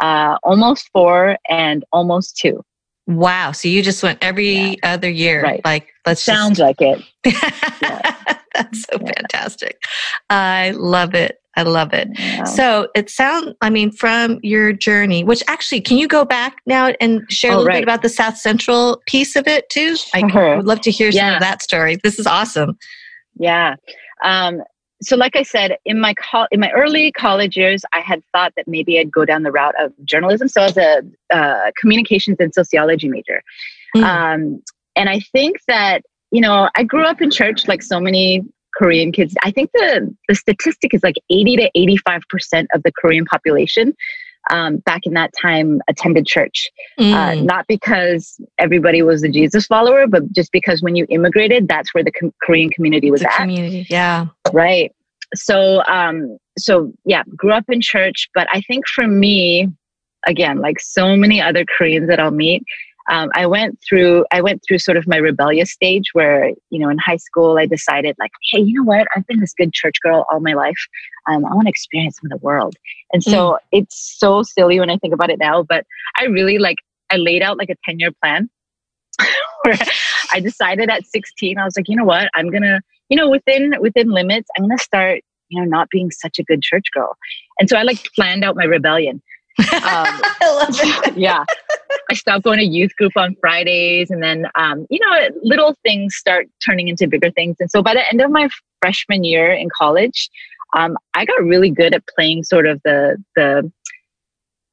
[0.00, 2.62] uh, almost four, and almost two.
[3.06, 3.52] Wow.
[3.52, 4.92] So you just went every yeah.
[4.94, 5.42] other year.
[5.42, 5.64] Right.
[5.64, 6.60] Like, let's Sounds just...
[6.60, 8.37] like it.
[8.62, 9.12] That's so yeah.
[9.16, 9.82] fantastic.
[10.30, 11.40] I love it.
[11.56, 12.08] I love it.
[12.14, 12.44] Yeah.
[12.44, 16.92] So it sounds, I mean, from your journey, which actually, can you go back now
[17.00, 17.76] and share oh, a little right.
[17.78, 19.96] bit about the South Central piece of it too?
[20.14, 20.22] I
[20.56, 21.98] would love to hear some of that story.
[22.04, 22.78] This is awesome.
[23.38, 23.74] Yeah.
[24.22, 24.62] Um,
[25.00, 28.52] so like i said in my co- in my early college years i had thought
[28.56, 32.52] that maybe i'd go down the route of journalism so as a uh, communications and
[32.52, 33.42] sociology major
[33.94, 34.02] mm.
[34.02, 34.60] um,
[34.96, 38.42] and i think that you know i grew up in church like so many
[38.76, 42.92] korean kids i think the the statistic is like 80 to 85 percent of the
[42.92, 43.94] korean population
[44.50, 46.70] um, back in that time attended church.
[46.98, 47.14] Uh, mm.
[47.14, 51.92] Uh, not because everybody was a Jesus follower, but just because when you immigrated, that's
[51.94, 53.40] where the com- Korean community was the at.
[53.40, 54.94] Community, yeah, right.
[55.34, 59.68] So, um, so yeah, grew up in church, but I think for me,
[60.26, 62.62] again, like so many other Koreans that I'll meet,
[63.08, 66.88] um, I went through I went through sort of my rebellious stage where you know
[66.88, 69.06] in high school I decided like hey you know what?
[69.16, 70.78] I've been this good church girl all my life.
[71.28, 72.74] Um, I want to experience some of the world.
[73.12, 73.58] And so mm.
[73.72, 75.84] it's so silly when I think about it now but
[76.16, 76.78] I really like
[77.10, 78.50] I laid out like a 10 year plan
[79.62, 79.78] where
[80.32, 82.28] I decided at 16 I was like you know what?
[82.34, 86.38] I'm gonna you know within within limits I'm gonna start you know not being such
[86.38, 87.16] a good church girl.
[87.58, 89.22] And so I like planned out my rebellion
[89.84, 90.20] um,
[91.16, 91.44] yeah.
[92.10, 96.14] I stopped going to youth group on Fridays, and then um, you know, little things
[96.16, 97.56] start turning into bigger things.
[97.60, 98.48] And so by the end of my
[98.80, 100.30] freshman year in college,
[100.76, 103.70] um, I got really good at playing sort of the the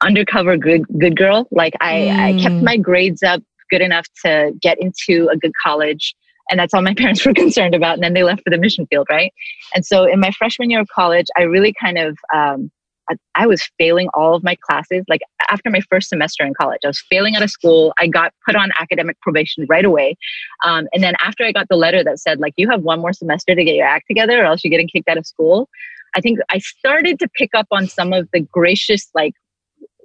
[0.02, 1.48] undercover good good girl.
[1.52, 2.19] Like I, mm.
[2.19, 2.63] I kept mm.
[2.63, 6.15] my grades up good enough to get into a good college.
[6.50, 7.95] And that's all my parents were concerned about.
[7.95, 9.34] And then they left for the mission field, right?
[9.74, 12.71] And so in my freshman year of college, I really kind of um,
[13.10, 15.04] I, I was failing all of my classes.
[15.08, 17.94] Like after my first semester in college, I was failing out of school.
[17.98, 20.18] I got put on academic probation right away.
[20.63, 23.13] Um, and then after I got the letter that said, like, you have one more
[23.13, 25.70] semester to get your act together or else you're getting kicked out of school,
[26.15, 29.34] I think I started to pick up on some of the gracious, like,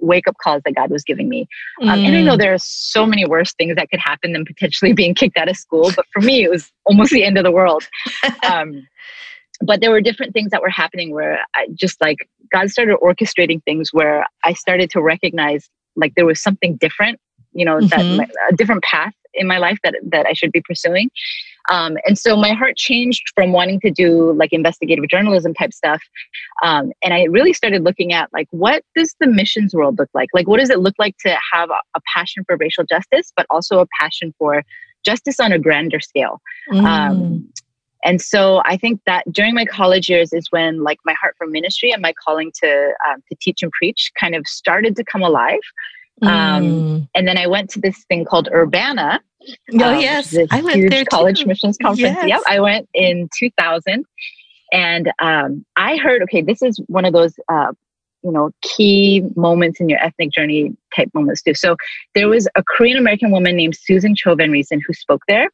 [0.02, 1.46] wake up calls that God was giving me.
[1.82, 2.06] Um, mm.
[2.06, 2.38] And I know mm.
[2.38, 5.56] there are so many worse things that could happen than potentially being kicked out of
[5.56, 7.86] school, but for me, it was almost the end of the world.
[8.50, 8.86] Um,
[9.60, 13.62] but there were different things that were happening where I just like God started orchestrating
[13.64, 17.20] things where I started to recognize like there was something different,
[17.52, 18.16] you know, mm-hmm.
[18.16, 21.10] that a different path in my life that that I should be pursuing.
[21.68, 26.02] Um, and so my heart changed from wanting to do like investigative journalism type stuff,
[26.62, 30.30] um, and I really started looking at like what does the missions world look like?
[30.32, 33.46] Like what does it look like to have a, a passion for racial justice, but
[33.50, 34.62] also a passion for
[35.04, 36.40] justice on a grander scale?
[36.72, 36.84] Mm.
[36.84, 37.52] Um,
[38.04, 41.46] and so I think that during my college years is when like my heart for
[41.46, 45.22] ministry and my calling to um, to teach and preach kind of started to come
[45.22, 45.60] alive.
[46.22, 47.08] Um, mm.
[47.14, 49.20] And then I went to this thing called Urbana.
[49.80, 51.46] Oh um, yes, I went there college too.
[51.46, 52.16] missions conference.
[52.22, 52.28] Yes.
[52.28, 54.04] Yep, I went in 2000,
[54.72, 57.72] and um, I heard okay, this is one of those uh,
[58.22, 61.54] you know key moments in your ethnic journey type moments too.
[61.54, 61.76] So
[62.14, 65.48] there was a Korean American woman named Susan Cho Van Riesen who spoke there,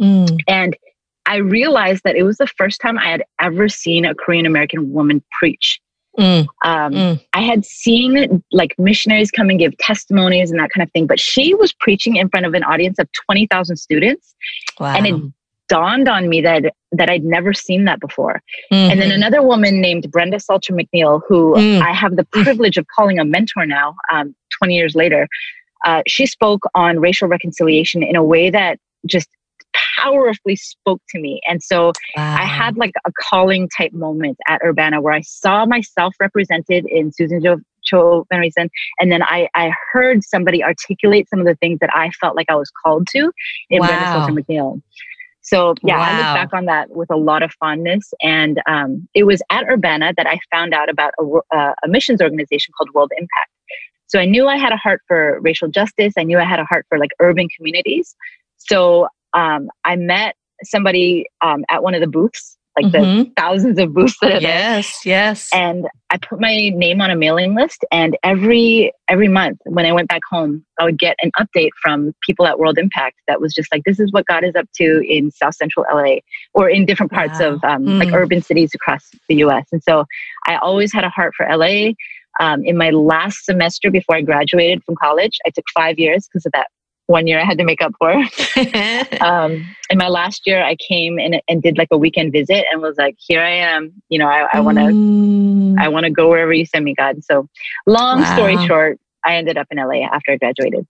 [0.00, 0.38] mm.
[0.46, 0.76] and
[1.26, 4.92] I realized that it was the first time I had ever seen a Korean American
[4.92, 5.80] woman preach.
[6.18, 7.24] Mm, um, mm.
[7.32, 11.18] I had seen like missionaries come and give testimonies and that kind of thing, but
[11.18, 14.34] she was preaching in front of an audience of 20,000 students.
[14.78, 14.94] Wow.
[14.94, 15.32] And it
[15.68, 18.42] dawned on me that that I'd never seen that before.
[18.70, 18.90] Mm-hmm.
[18.90, 19.16] And then mm-hmm.
[19.16, 21.80] another woman named Brenda Salter McNeil, who mm.
[21.80, 25.26] I have the privilege of calling a mentor now, um, 20 years later.
[25.86, 29.28] Uh, she spoke on racial reconciliation in a way that just
[30.02, 31.40] powerfully spoke to me.
[31.48, 32.36] And so wow.
[32.38, 37.12] I had like a calling type moment at Urbana where I saw myself represented in
[37.12, 38.68] Susan Jo, Cho Van Riesener.
[39.00, 42.46] And then I, I heard somebody articulate some of the things that I felt like
[42.48, 43.32] I was called to
[43.70, 44.26] in wow.
[44.26, 44.82] Brenda McNeil.
[45.42, 46.04] So yeah, wow.
[46.04, 48.14] I look back on that with a lot of fondness.
[48.22, 52.22] And um, it was at Urbana that I found out about a, uh, a missions
[52.22, 53.50] organization called World Impact.
[54.06, 56.12] So I knew I had a heart for racial justice.
[56.16, 58.14] I knew I had a heart for like urban communities.
[58.58, 63.22] So um, I met somebody um, at one of the booths, like mm-hmm.
[63.24, 65.12] the thousands of booths that are yes, there.
[65.12, 69.84] Yes, And I put my name on a mailing list, and every every month when
[69.84, 73.40] I went back home, I would get an update from people at World Impact that
[73.40, 76.16] was just like, "This is what God is up to in South Central LA
[76.54, 77.52] or in different parts wow.
[77.52, 77.98] of um, mm.
[77.98, 80.04] like urban cities across the U.S." And so
[80.46, 81.92] I always had a heart for LA.
[82.40, 86.46] Um, in my last semester before I graduated from college, I took five years because
[86.46, 86.68] of that
[87.06, 88.12] one year I had to make up for.
[89.24, 92.80] um, in my last year, I came and, and did like a weekend visit and
[92.80, 93.92] was like, here I am.
[94.08, 95.78] You know, I, want to, mm.
[95.78, 97.22] I want to go wherever you send me, God.
[97.24, 97.48] So
[97.86, 98.34] long wow.
[98.34, 100.86] story short, I ended up in LA after I graduated.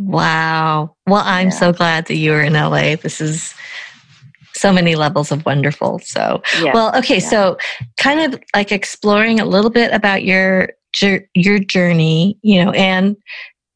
[0.00, 0.96] Wow.
[1.06, 1.54] Well, I'm yeah.
[1.54, 2.96] so glad that you were in LA.
[2.96, 3.54] This is
[4.54, 6.00] so many levels of wonderful.
[6.00, 6.72] So, yeah.
[6.72, 7.18] well, okay.
[7.18, 7.28] Yeah.
[7.28, 7.58] So
[7.98, 10.70] kind of like exploring a little bit about your,
[11.34, 13.16] your journey, you know, and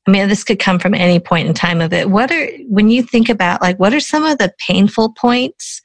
[0.06, 2.10] I mean, this could come from any point in time of it.
[2.10, 5.80] What are, when you think about like, what are some of the painful points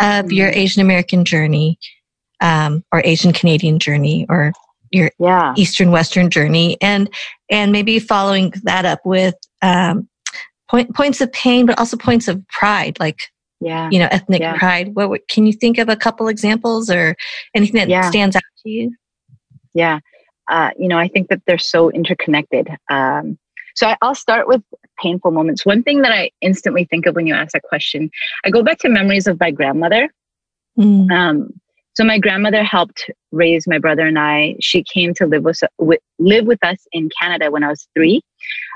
[0.00, 0.58] of your mm-hmm.
[0.58, 1.78] Asian American journey,
[2.40, 4.52] um, or Asian Canadian journey, or
[4.90, 5.52] your yeah.
[5.56, 7.10] Eastern Western journey, and
[7.50, 10.08] and maybe following that up with um,
[10.70, 13.18] point, points of pain, but also points of pride, like
[13.60, 14.56] yeah, you know, ethnic yeah.
[14.56, 14.94] pride.
[14.94, 17.16] What, what can you think of a couple examples or
[17.54, 18.08] anything that yeah.
[18.08, 18.94] stands out to you?
[19.74, 19.98] Yeah,
[20.48, 22.68] uh, you know, I think that they're so interconnected.
[22.88, 23.36] Um,
[23.78, 24.60] so I, will start with
[25.00, 25.64] painful moments.
[25.64, 28.10] One thing that I instantly think of when you ask that question,
[28.44, 30.12] I go back to memories of my grandmother.
[30.76, 31.08] Mm.
[31.12, 31.60] Um,
[31.94, 34.56] so my grandmother helped raise my brother and I.
[34.60, 38.20] She came to live with, with live with us in Canada when I was three.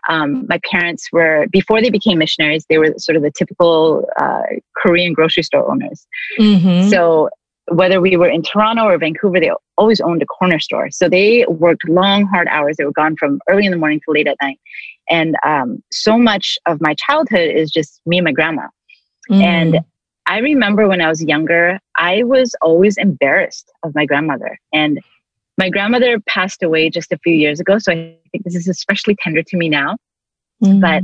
[0.09, 2.65] Um, my parents were before they became missionaries.
[2.69, 4.43] They were sort of the typical uh,
[4.77, 6.07] Korean grocery store owners.
[6.39, 6.91] Mm-hmm.
[6.91, 7.29] So
[7.69, 10.91] whether we were in Toronto or Vancouver, they always owned a corner store.
[10.91, 12.77] So they worked long, hard hours.
[12.77, 14.59] They were gone from early in the morning to late at night.
[15.13, 18.67] And um, so much of my childhood is just me and my grandma.
[19.31, 19.43] Mm.
[19.43, 19.81] And
[20.27, 24.59] I remember when I was younger, I was always embarrassed of my grandmother.
[24.73, 25.01] And
[25.59, 27.79] my grandmother passed away just a few years ago.
[27.79, 29.97] So I think this is especially tender to me now.
[30.65, 30.81] Mm.
[30.81, 31.03] But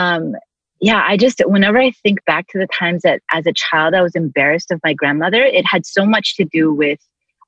[0.00, 0.34] um,
[0.80, 4.02] yeah, I just, whenever I think back to the times that as a child I
[4.02, 6.98] was embarrassed of my grandmother, it had so much to do with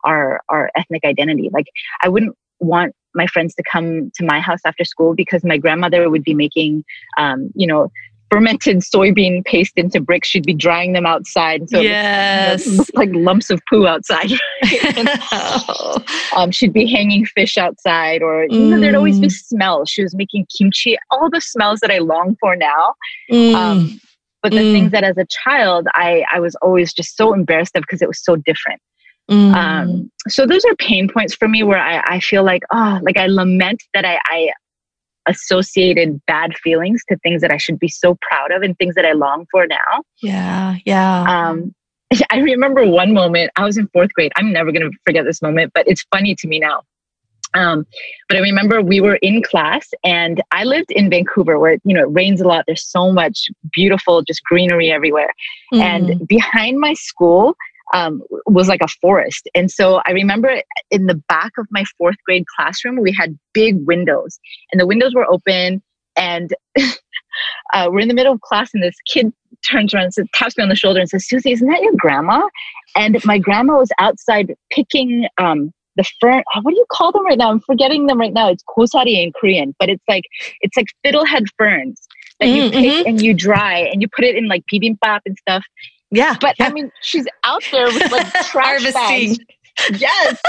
[0.05, 1.51] our, our ethnic identity.
[1.53, 1.67] Like,
[2.03, 6.11] I wouldn't want my friends to come to my house after school because my grandmother
[6.11, 6.85] would be making,
[7.17, 7.91] um, you know,
[8.31, 10.29] fermented soybean paste into bricks.
[10.29, 11.69] She'd be drying them outside.
[11.71, 12.67] So yes.
[12.67, 14.33] it looked like lumps of poo outside.
[16.37, 19.33] um, she'd be hanging fish outside, or you know, there'd always be mm.
[19.33, 19.89] smells.
[19.89, 22.95] She was making kimchi, all the smells that I long for now.
[23.31, 23.55] Mm.
[23.55, 24.01] Um,
[24.43, 24.73] but the mm.
[24.73, 28.09] things that as a child, I, I was always just so embarrassed of because it
[28.09, 28.81] was so different.
[29.31, 29.55] Mm.
[29.55, 33.17] Um, so those are pain points for me where I, I feel like, oh, like
[33.17, 34.53] I lament that I, I
[35.27, 39.05] associated bad feelings to things that I should be so proud of and things that
[39.05, 40.03] I long for now.
[40.23, 41.23] Yeah, yeah.
[41.23, 41.75] Um,
[42.31, 44.33] I remember one moment, I was in fourth grade.
[44.37, 46.83] I'm never going to forget this moment, but it's funny to me now.
[47.55, 47.87] Um,
[48.29, 52.03] but I remember we were in class and I lived in Vancouver where, you know,
[52.03, 52.65] it rains a lot.
[52.67, 55.33] There's so much beautiful, just greenery everywhere.
[55.73, 55.81] Mm.
[55.81, 57.55] And behind my school,
[57.93, 59.49] um, was like a forest.
[59.55, 63.87] And so I remember in the back of my fourth grade classroom, we had big
[63.87, 64.39] windows,
[64.73, 65.83] and the windows were open.
[66.17, 69.33] And uh, we're in the middle of class, and this kid
[69.69, 71.95] turns around and says, taps me on the shoulder and says, Susie, isn't that your
[71.97, 72.47] grandma?
[72.97, 76.43] And my grandma was outside picking um, the fern.
[76.55, 77.51] Oh, what do you call them right now?
[77.51, 78.51] I'm forgetting them right now.
[78.51, 80.25] It's kosari in Korean, but it's like
[80.61, 82.01] it's like fiddlehead ferns
[82.41, 82.81] that you mm-hmm.
[82.81, 85.65] pick and you dry and you put it in like bibimbap and stuff.
[86.15, 86.37] Yeah.
[86.41, 86.67] But yeah.
[86.67, 89.39] I mean, she's out there with like trash bags.
[89.93, 90.41] Yes.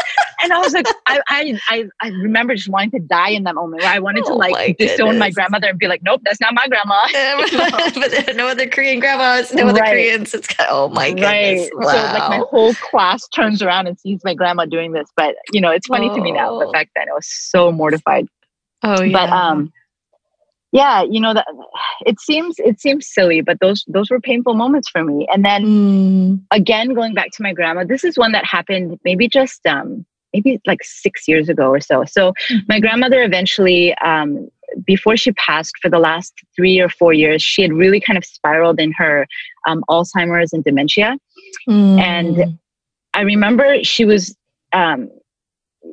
[0.44, 3.56] and I was like, I, I, I, I, remember just wanting to die in that
[3.56, 5.20] moment where I wanted oh to like disown goodness.
[5.20, 7.08] my grandmother and be like, nope, that's not my grandma.
[8.28, 9.90] but no other Korean grandmas, no other right.
[9.90, 10.34] Koreans.
[10.36, 11.26] It's kind of, oh my goodness.
[11.26, 11.70] Right.
[11.74, 11.92] Wow.
[11.92, 15.10] So like my whole class turns around and sees my grandma doing this.
[15.18, 16.16] But you know, it's funny oh.
[16.16, 18.28] to me now, but back then I was so mortified.
[18.84, 19.12] Oh yeah.
[19.12, 19.74] But um
[20.72, 21.48] yeah, you know that
[22.06, 25.28] it seems it seems silly, but those those were painful moments for me.
[25.32, 26.42] And then mm.
[26.52, 30.60] again, going back to my grandma, this is one that happened maybe just um, maybe
[30.66, 32.04] like six years ago or so.
[32.06, 32.58] So mm-hmm.
[32.68, 34.50] my grandmother eventually, um,
[34.86, 38.26] before she passed, for the last three or four years, she had really kind of
[38.26, 39.28] spiraled in her
[39.68, 41.18] um, Alzheimer's and dementia.
[41.70, 42.00] Mm.
[42.00, 42.60] And
[43.14, 44.36] I remember she was,
[44.74, 45.10] um,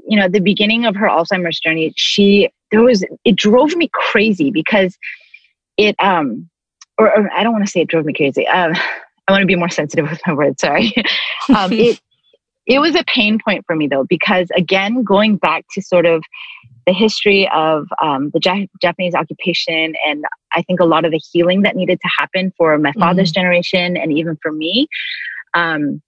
[0.08, 4.50] you know, the beginning of her Alzheimer's journey, she there was it drove me crazy
[4.50, 4.98] because
[5.76, 6.48] it um
[6.98, 8.46] or, or I don't want to say it drove me crazy.
[8.46, 8.72] Um,
[9.28, 10.60] I want to be more sensitive with my words.
[10.60, 10.92] Sorry.
[11.56, 12.00] um, it
[12.66, 16.22] it was a pain point for me though because again, going back to sort of
[16.86, 21.20] the history of um, the ja- Japanese occupation and I think a lot of the
[21.32, 23.40] healing that needed to happen for my father's mm-hmm.
[23.40, 24.88] generation and even for me.
[25.54, 26.02] Um,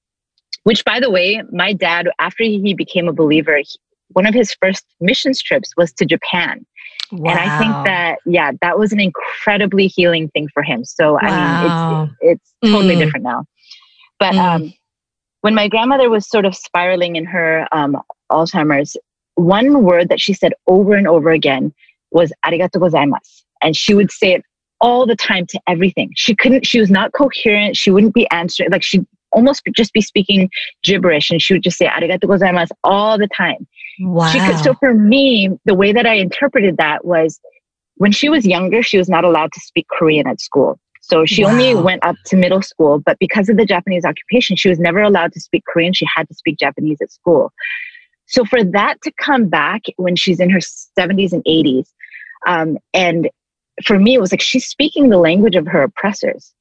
[0.65, 3.79] which, by the way, my dad, after he became a believer, he,
[4.09, 6.65] one of his first missions trips was to Japan.
[7.13, 7.31] Wow.
[7.31, 10.85] And I think that, yeah, that was an incredibly healing thing for him.
[10.85, 11.21] So, wow.
[11.23, 12.99] I mean, it's, it's totally mm.
[12.99, 13.45] different now.
[14.19, 14.39] But mm.
[14.39, 14.75] um,
[15.43, 18.01] when my grandmother was sort of spiraling in her um,
[18.33, 18.97] Alzheimer's,
[19.35, 21.75] one word that she said over and over again
[22.11, 23.43] was arigato gozaimasu.
[23.63, 24.45] And she would say it
[24.81, 26.11] all the time to everything.
[26.15, 27.77] She couldn't, she was not coherent.
[27.77, 30.49] She wouldn't be answering, like she almost just be speaking
[30.85, 33.67] gibberish and she would just say arigato gozaimasu all the time.
[34.01, 34.31] Wow.
[34.31, 37.41] She could, so for me, the way that I interpreted that was
[37.97, 40.79] when she was younger, she was not allowed to speak Korean at school.
[41.01, 41.51] So she wow.
[41.51, 45.01] only went up to middle school, but because of the Japanese occupation, she was never
[45.01, 45.93] allowed to speak Korean.
[45.93, 47.53] She had to speak Japanese at school.
[48.27, 51.89] So for that to come back when she's in her 70s and 80s,
[52.47, 53.29] um, and
[53.85, 56.55] for me, it was like she's speaking the language of her oppressors.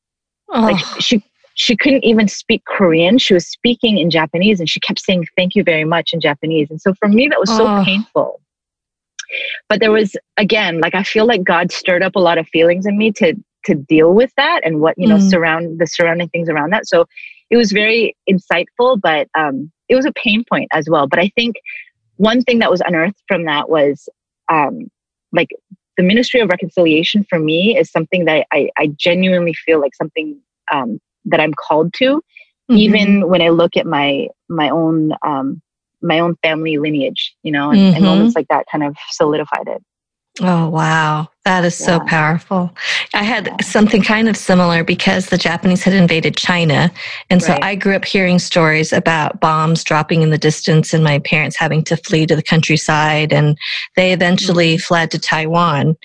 [0.50, 0.62] Oh.
[0.62, 1.24] Like she
[1.56, 3.18] she couldn't even speak Korean.
[3.18, 6.70] She was speaking in Japanese and she kept saying thank you very much in Japanese.
[6.70, 7.84] And so for me, that was so oh.
[7.84, 8.42] painful.
[9.70, 12.86] But there was, again, like I feel like God stirred up a lot of feelings
[12.86, 13.36] in me to
[13.66, 15.30] to deal with that and what, you know, mm.
[15.30, 16.86] surround the surrounding things around that.
[16.86, 17.06] So
[17.50, 21.08] it was very insightful, but um, it was a pain point as well.
[21.08, 21.56] But I think
[22.18, 24.10] one thing that was unearthed from that was
[24.52, 24.88] um,
[25.32, 25.48] like
[25.96, 30.40] the ministry of reconciliation for me is something that I, I genuinely feel like something
[30.72, 32.78] um, that I'm called to, mm-hmm.
[32.78, 35.62] even when I look at my my own um,
[36.02, 37.96] my own family lineage, you know, and, mm-hmm.
[37.96, 39.82] and, moments like that kind of solidified it.
[40.42, 41.86] Oh wow, that is yeah.
[41.86, 42.76] so powerful.
[43.14, 43.58] I had yeah.
[43.62, 46.92] something kind of similar because the Japanese had invaded China,
[47.30, 47.58] and so.
[47.62, 51.84] I grew up hearing stories about bombs dropping in the distance and my parents having
[51.84, 53.56] to flee to the countryside, and
[53.96, 54.82] they eventually mm-hmm.
[54.82, 55.96] fled to Taiwan,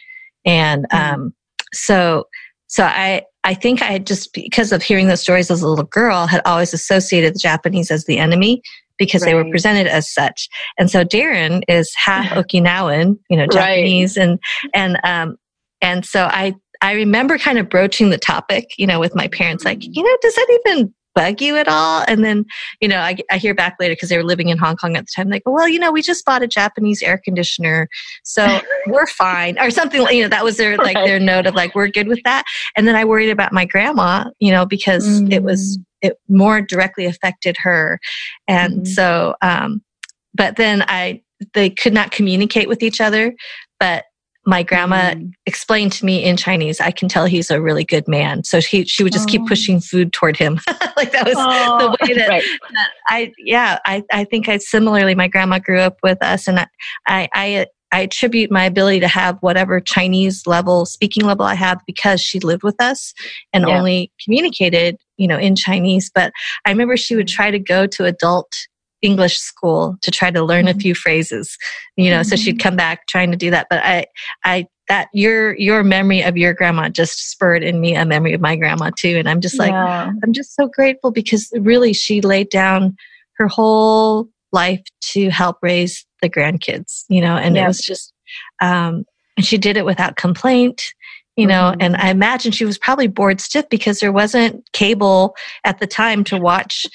[0.44, 1.14] and mm-hmm.
[1.14, 1.34] um,
[1.72, 2.27] so
[2.68, 5.84] so I I think I had just because of hearing those stories as a little
[5.84, 8.62] girl had always associated the Japanese as the enemy
[8.98, 9.28] because right.
[9.28, 10.48] they were presented as such.
[10.78, 14.28] And so Darren is half Okinawan, you know, Japanese right.
[14.28, 14.38] and
[14.74, 15.36] and um
[15.80, 19.64] and so I I remember kind of broaching the topic, you know, with my parents,
[19.64, 22.04] like, you know, does that even bug you at all?
[22.06, 22.44] And then,
[22.80, 25.06] you know, I, I hear back later because they were living in Hong Kong at
[25.06, 25.30] the time.
[25.30, 27.88] They go, well, you know, we just bought a Japanese air conditioner,
[28.22, 30.06] so we're fine, or something.
[30.10, 32.44] You know, that was their like their note of like we're good with that.
[32.76, 35.32] And then I worried about my grandma, you know, because mm.
[35.32, 35.84] it was mm.
[36.02, 37.98] it more directly affected her,
[38.46, 38.84] and mm-hmm.
[38.84, 39.34] so.
[39.42, 39.82] um
[40.34, 41.22] but then I
[41.54, 43.34] they could not communicate with each other
[43.80, 44.04] but
[44.48, 45.30] my grandma mm.
[45.44, 48.44] explained to me in Chinese, I can tell he's a really good man.
[48.44, 49.32] So he, she would just oh.
[49.32, 50.54] keep pushing food toward him.
[50.96, 51.78] like that was oh.
[51.78, 52.42] the way that, right.
[52.72, 56.60] that, I, yeah, I, I think I similarly, my grandma grew up with us and
[56.60, 56.66] I,
[57.06, 61.82] I, I, I attribute my ability to have whatever Chinese level, speaking level I have
[61.86, 63.12] because she lived with us
[63.52, 63.78] and yeah.
[63.78, 66.10] only communicated, you know, in Chinese.
[66.14, 66.32] But
[66.64, 68.50] I remember she would try to go to adult
[69.02, 70.78] English school to try to learn mm-hmm.
[70.78, 71.56] a few phrases,
[71.96, 72.28] you know, mm-hmm.
[72.28, 72.68] so she'd mm-hmm.
[72.68, 73.66] come back trying to do that.
[73.70, 74.06] But I,
[74.44, 78.40] I, that your, your memory of your grandma just spurred in me a memory of
[78.40, 79.16] my grandma too.
[79.18, 80.10] And I'm just like, yeah.
[80.22, 82.96] I'm just so grateful because really she laid down
[83.34, 88.12] her whole life to help raise the grandkids, you know, and it was just,
[88.60, 89.04] um,
[89.36, 90.92] and she did it without complaint
[91.38, 91.80] you know mm-hmm.
[91.80, 95.34] and i imagine she was probably bored stiff because there wasn't cable
[95.64, 96.86] at the time to watch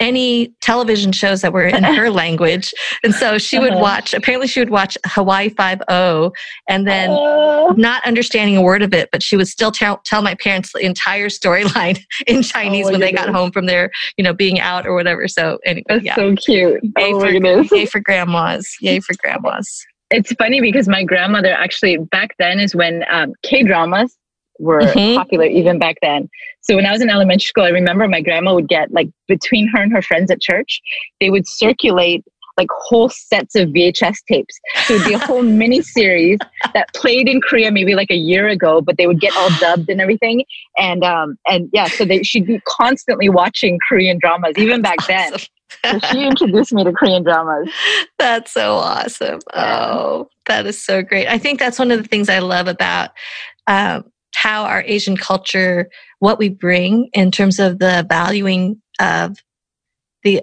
[0.00, 2.72] any television shows that were in her language.
[3.02, 3.80] And so she would uh-huh.
[3.80, 6.32] watch apparently she would watch hawaii 5-0
[6.68, 10.22] and then uh, not understanding a word of it but she would still tell, tell
[10.22, 14.24] my parents the entire storyline in chinese oh when they got home from their you
[14.24, 15.28] know being out or whatever.
[15.28, 16.14] So anyway that's yeah.
[16.14, 16.82] so cute.
[16.82, 18.76] Yay, oh for, yay for grandmas.
[18.80, 23.62] Yay for grandmas it's funny because my grandmother actually back then is when um, K
[23.62, 24.16] dramas
[24.58, 25.16] were mm-hmm.
[25.16, 26.28] popular even back then.
[26.62, 29.68] So when I was in elementary school, I remember my grandma would get like between
[29.68, 30.80] her and her friends at church,
[31.20, 32.24] they would circulate
[32.56, 34.58] like whole sets of VHS tapes.
[34.84, 36.38] So it would be a whole mini series
[36.72, 39.90] that played in Korea maybe like a year ago, but they would get all dubbed
[39.90, 40.44] and everything.
[40.78, 45.34] And um and yeah, so they she'd be constantly watching Korean dramas even back then.
[45.84, 47.68] So she introduced me to Korean dramas.
[48.18, 49.40] That's so awesome.
[49.54, 51.28] Oh, that is so great.
[51.28, 53.10] I think that's one of the things I love about
[53.66, 54.04] um,
[54.34, 55.88] how our Asian culture,
[56.20, 59.38] what we bring in terms of the valuing of
[60.22, 60.40] the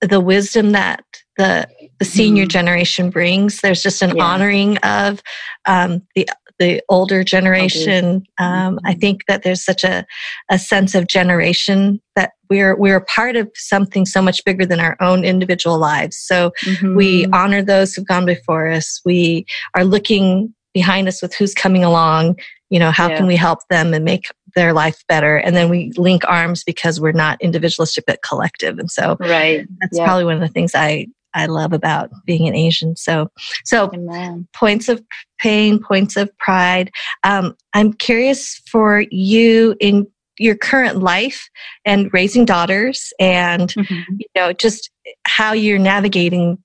[0.00, 1.04] the wisdom that
[1.36, 2.48] the the senior mm.
[2.48, 3.60] generation brings.
[3.60, 4.24] There's just an yeah.
[4.24, 5.22] honoring of
[5.66, 6.28] um, the
[6.58, 8.24] the older generation.
[8.38, 9.00] Um, I mm-hmm.
[9.00, 10.06] think that there's such a,
[10.50, 14.96] a sense of generation that we're we're part of something so much bigger than our
[15.00, 16.16] own individual lives.
[16.16, 16.96] So mm-hmm.
[16.96, 19.00] we honor those who've gone before us.
[19.04, 22.38] We are looking behind us with who's coming along.
[22.70, 23.16] You know, how yeah.
[23.16, 25.36] can we help them and make their life better?
[25.36, 28.78] And then we link arms because we're not individualistic but collective.
[28.78, 30.04] And so, right, that's yeah.
[30.04, 32.96] probably one of the things I I love about being an Asian.
[32.96, 33.28] So,
[33.64, 34.48] so Amen.
[34.54, 35.02] points of
[35.38, 36.90] pain, points of pride.
[37.24, 40.06] Um, I'm curious for you in
[40.38, 41.48] your current life
[41.84, 44.14] and raising daughters, and mm-hmm.
[44.18, 44.90] you know just
[45.26, 46.58] how you're navigating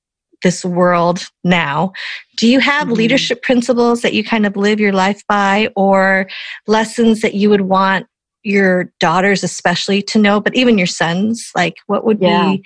[0.43, 1.91] this world now.
[2.37, 2.97] Do you have mm-hmm.
[2.97, 6.27] leadership principles that you kind of live your life by, or
[6.67, 8.05] lessons that you would want
[8.43, 11.49] your daughters especially to know, but even your sons?
[11.55, 12.51] Like, what would yeah.
[12.51, 12.63] be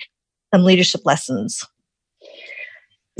[0.52, 1.64] some leadership lessons?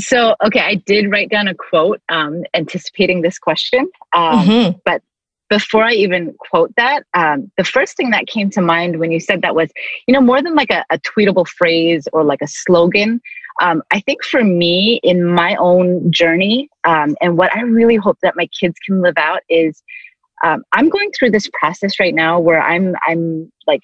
[0.01, 3.91] So, okay, I did write down a quote um, anticipating this question.
[4.13, 4.79] Um, mm-hmm.
[4.85, 5.03] But
[5.51, 9.19] before I even quote that, um, the first thing that came to mind when you
[9.19, 9.71] said that was,
[10.07, 13.21] you know, more than like a, a tweetable phrase or like a slogan.
[13.61, 18.19] Um, I think for me, in my own journey, um, and what I really hope
[18.23, 19.83] that my kids can live out is,
[20.45, 23.81] um, I'm going through this process right now where I'm I'm like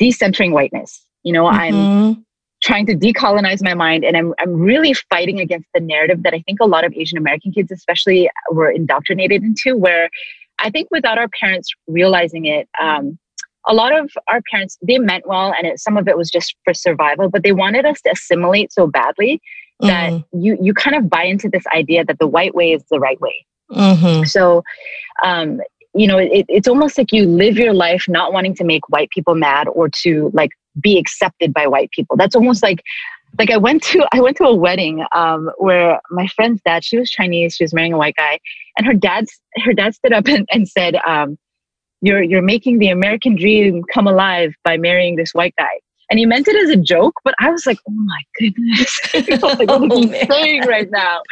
[0.00, 1.04] decentering whiteness.
[1.22, 1.76] You know, mm-hmm.
[1.76, 2.26] I'm
[2.68, 6.40] trying to decolonize my mind and I'm, I'm really fighting against the narrative that I
[6.40, 10.10] think a lot of Asian American kids, especially, were indoctrinated into, where
[10.58, 13.18] I think without our parents realizing it, um,
[13.66, 16.54] a lot of our parents, they meant well and it, some of it was just
[16.64, 19.40] for survival, but they wanted us to assimilate so badly
[19.80, 20.38] that mm-hmm.
[20.38, 23.20] you, you kind of buy into this idea that the white way is the right
[23.20, 23.46] way.
[23.70, 24.24] Mm-hmm.
[24.24, 24.62] So,
[25.24, 25.60] um,
[25.98, 29.10] you know, it, it's almost like you live your life not wanting to make white
[29.10, 32.16] people mad or to like be accepted by white people.
[32.16, 32.82] That's almost like
[33.38, 36.98] like I went to I went to a wedding um, where my friend's dad, she
[36.98, 38.38] was Chinese, she was marrying a white guy,
[38.76, 41.36] and her dad's her dad stood up and, and said, um,
[42.00, 45.80] "You're you're making the American dream come alive by marrying this white guy."
[46.10, 49.68] And he meant it as a joke, but I was like, "Oh my goodness!" like,
[49.68, 51.22] what is he saying right now?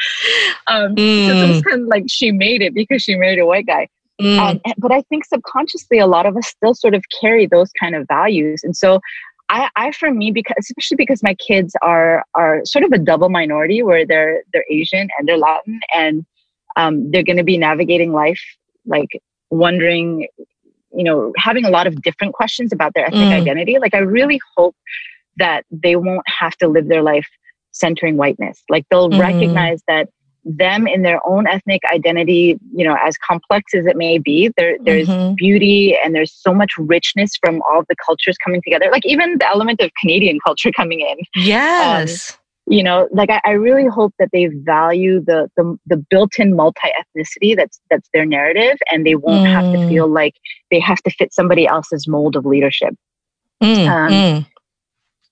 [0.66, 1.28] Um, mm.
[1.28, 3.88] So it was kind of like she made it because she married a white guy.
[4.20, 4.38] Mm.
[4.38, 7.94] Um, but I think subconsciously, a lot of us still sort of carry those kind
[7.94, 9.00] of values, and so
[9.48, 13.28] I, I for me because especially because my kids are are sort of a double
[13.28, 16.24] minority where they're they're Asian and they're Latin and
[16.76, 18.42] um, they're going to be navigating life
[18.86, 20.28] like wondering
[20.92, 23.40] you know having a lot of different questions about their ethnic mm.
[23.40, 24.74] identity like i really hope
[25.36, 27.28] that they won't have to live their life
[27.72, 29.20] centering whiteness like they'll mm.
[29.20, 30.08] recognize that
[30.46, 34.76] them in their own ethnic identity, you know, as complex as it may be, there
[34.80, 35.34] there's mm-hmm.
[35.34, 38.88] beauty and there's so much richness from all the cultures coming together.
[38.90, 41.18] Like even the element of Canadian culture coming in.
[41.34, 42.32] Yes.
[42.32, 42.38] Um,
[42.68, 47.54] you know, like I, I, really hope that they value the the, the built-in multi-ethnicity
[47.54, 49.52] that's that's their narrative, and they won't mm.
[49.52, 49.88] have to mm.
[49.88, 50.34] feel like
[50.72, 52.92] they have to fit somebody else's mold of leadership.
[53.62, 54.46] Mm, um, mm.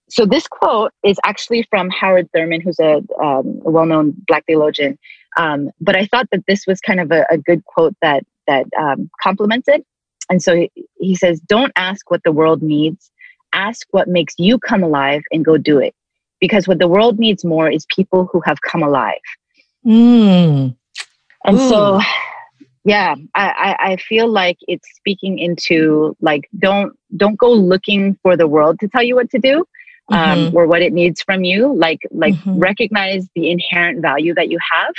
[0.09, 4.99] So this quote is actually from Howard Thurman, who's a, um, a well-known Black theologian.
[5.37, 8.67] Um, but I thought that this was kind of a, a good quote that that
[8.79, 9.85] um, complements it.
[10.31, 13.11] And so he, he says, "Don't ask what the world needs.
[13.53, 15.95] Ask what makes you come alive, and go do it.
[16.41, 19.15] Because what the world needs more is people who have come alive."
[19.85, 20.77] Mm.
[21.45, 21.69] And Ooh.
[21.69, 22.01] so
[22.87, 28.47] yeah I, I feel like it's speaking into like don't don't go looking for the
[28.47, 29.65] world to tell you what to do
[30.13, 30.57] um, mm-hmm.
[30.57, 32.59] or what it needs from you like like mm-hmm.
[32.59, 34.93] recognize the inherent value that you have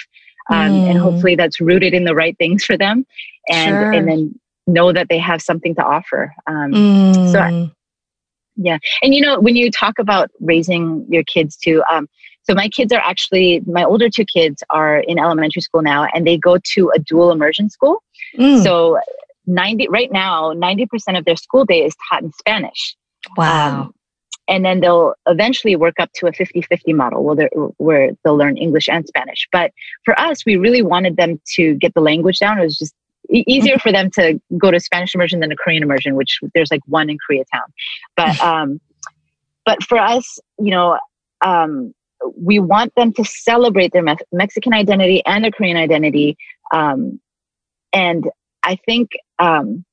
[0.49, 0.89] um, mm.
[0.89, 3.05] and hopefully that's rooted in the right things for them
[3.49, 3.91] and sure.
[3.91, 7.31] and then know that they have something to offer um, mm.
[7.31, 7.71] so
[8.55, 12.07] yeah and you know when you talk about raising your kids too um,
[12.43, 16.25] so my kids are actually my older two kids are in elementary school now and
[16.25, 18.01] they go to a dual immersion school
[18.37, 18.63] mm.
[18.63, 18.99] so
[19.47, 22.95] 90 right now 90% of their school day is taught in spanish
[23.37, 23.93] wow um,
[24.47, 28.87] and then they'll eventually work up to a 50-50 model where, where they'll learn english
[28.89, 29.47] and spanish.
[29.51, 29.71] But
[30.03, 32.59] for us we really wanted them to get the language down.
[32.59, 32.93] It was just
[33.29, 36.81] easier for them to go to spanish immersion than a korean immersion which there's like
[36.85, 37.65] one in koreatown
[38.15, 38.79] but um
[39.65, 40.99] but for us you know
[41.43, 41.91] um
[42.35, 46.37] we want them to celebrate their Me- Mexican identity and their Korean identity.
[46.73, 47.19] Um,
[47.93, 48.29] and
[48.63, 49.85] I think, um,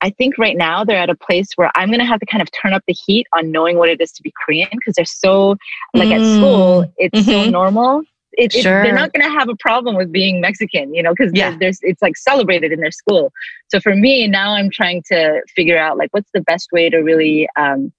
[0.00, 2.42] I think right now they're at a place where I'm going to have to kind
[2.42, 5.04] of turn up the heat on knowing what it is to be Korean because they're
[5.04, 5.56] so,
[5.94, 6.20] like mm.
[6.20, 7.30] at school, it's mm-hmm.
[7.30, 8.02] so normal.
[8.32, 8.80] It, sure.
[8.80, 11.56] it, they're not going to have a problem with being Mexican, you know, because yeah.
[11.58, 13.32] there's it's like celebrated in their school.
[13.68, 16.98] So for me now, I'm trying to figure out like what's the best way to
[16.98, 17.92] really um,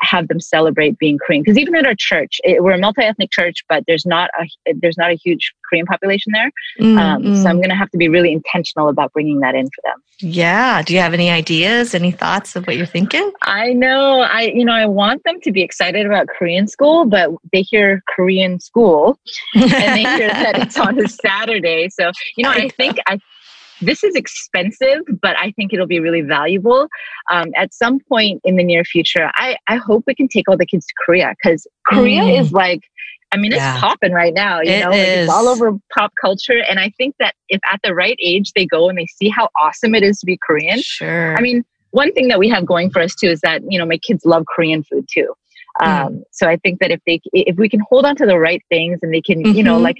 [0.00, 1.42] have them celebrate being Korean.
[1.42, 4.98] Because even at our church, it, we're a multi-ethnic church, but there's not a there's
[4.98, 6.50] not a huge Korean population there.
[6.80, 7.42] Mm, um, mm.
[7.42, 10.02] So I'm going to have to be really intentional about bringing that in for them.
[10.20, 10.82] Yeah.
[10.82, 13.32] Do you have any ideas, any thoughts of what you're thinking?
[13.42, 14.20] I know.
[14.20, 18.02] I you know I want them to be excited about Korean school, but they hear
[18.14, 19.18] Korean school
[19.54, 21.88] and they hear that it's on a Saturday.
[21.88, 23.18] So you know I think I
[23.82, 26.88] this is expensive, but I think it'll be really valuable.
[27.30, 30.56] Um, at some point in the near future, I, I hope we can take all
[30.56, 32.40] the kids to Korea because Korea mm.
[32.40, 32.80] is like,
[33.32, 33.80] I mean, it's yeah.
[33.80, 36.62] popping right now, you it know, like it's all over pop culture.
[36.68, 39.48] And I think that if at the right age they go and they see how
[39.60, 41.36] awesome it is to be Korean, sure.
[41.36, 43.86] I mean, one thing that we have going for us too is that, you know,
[43.86, 45.32] my kids love Korean food too.
[45.80, 45.86] Mm.
[45.86, 48.62] Um, so I think that if they, if we can hold on to the right
[48.68, 49.56] things and they can, mm-hmm.
[49.56, 49.84] you know, mm-hmm.
[49.84, 49.96] like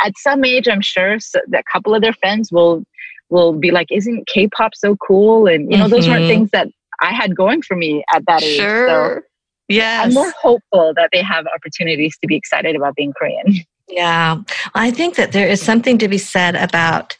[0.00, 2.84] at some age, I'm sure so a couple of their friends will
[3.32, 5.94] will be like, "Isn't K-pop so cool?" And you know, mm-hmm.
[5.94, 6.28] those weren't mm-hmm.
[6.28, 6.68] things that
[7.00, 8.58] I had going for me at that age.
[8.58, 8.88] Sure.
[8.88, 9.22] So
[9.68, 10.06] yes.
[10.06, 13.46] I'm more hopeful that they have opportunities to be excited about being Korean.
[13.88, 14.36] Yeah,
[14.74, 17.16] I think that there is something to be said about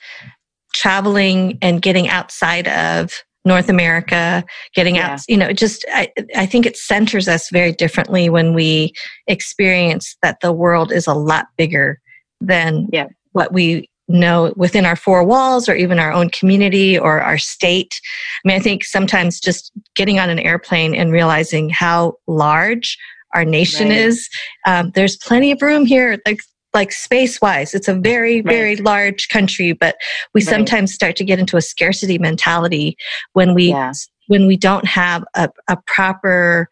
[0.73, 3.13] traveling and getting outside of
[3.45, 4.45] North America,
[4.75, 5.15] getting yeah.
[5.15, 8.93] out, you know, just I, I think it centers us very differently when we
[9.27, 12.01] experience that the world is a lot bigger
[12.41, 13.09] than yeah.
[13.33, 18.01] what we know within our four walls or even our own community or our state.
[18.45, 22.97] I mean, I think sometimes just getting on an airplane and realizing how large
[23.35, 23.99] our nation right.
[23.99, 24.29] is,
[24.67, 26.19] um, there's plenty of room here.
[26.27, 26.41] Like
[26.75, 28.55] like space wise it's a very right.
[28.55, 29.97] very large country but
[30.33, 30.49] we right.
[30.49, 32.97] sometimes start to get into a scarcity mentality
[33.35, 33.93] when we yeah.
[34.29, 36.69] when we don't have a, a proper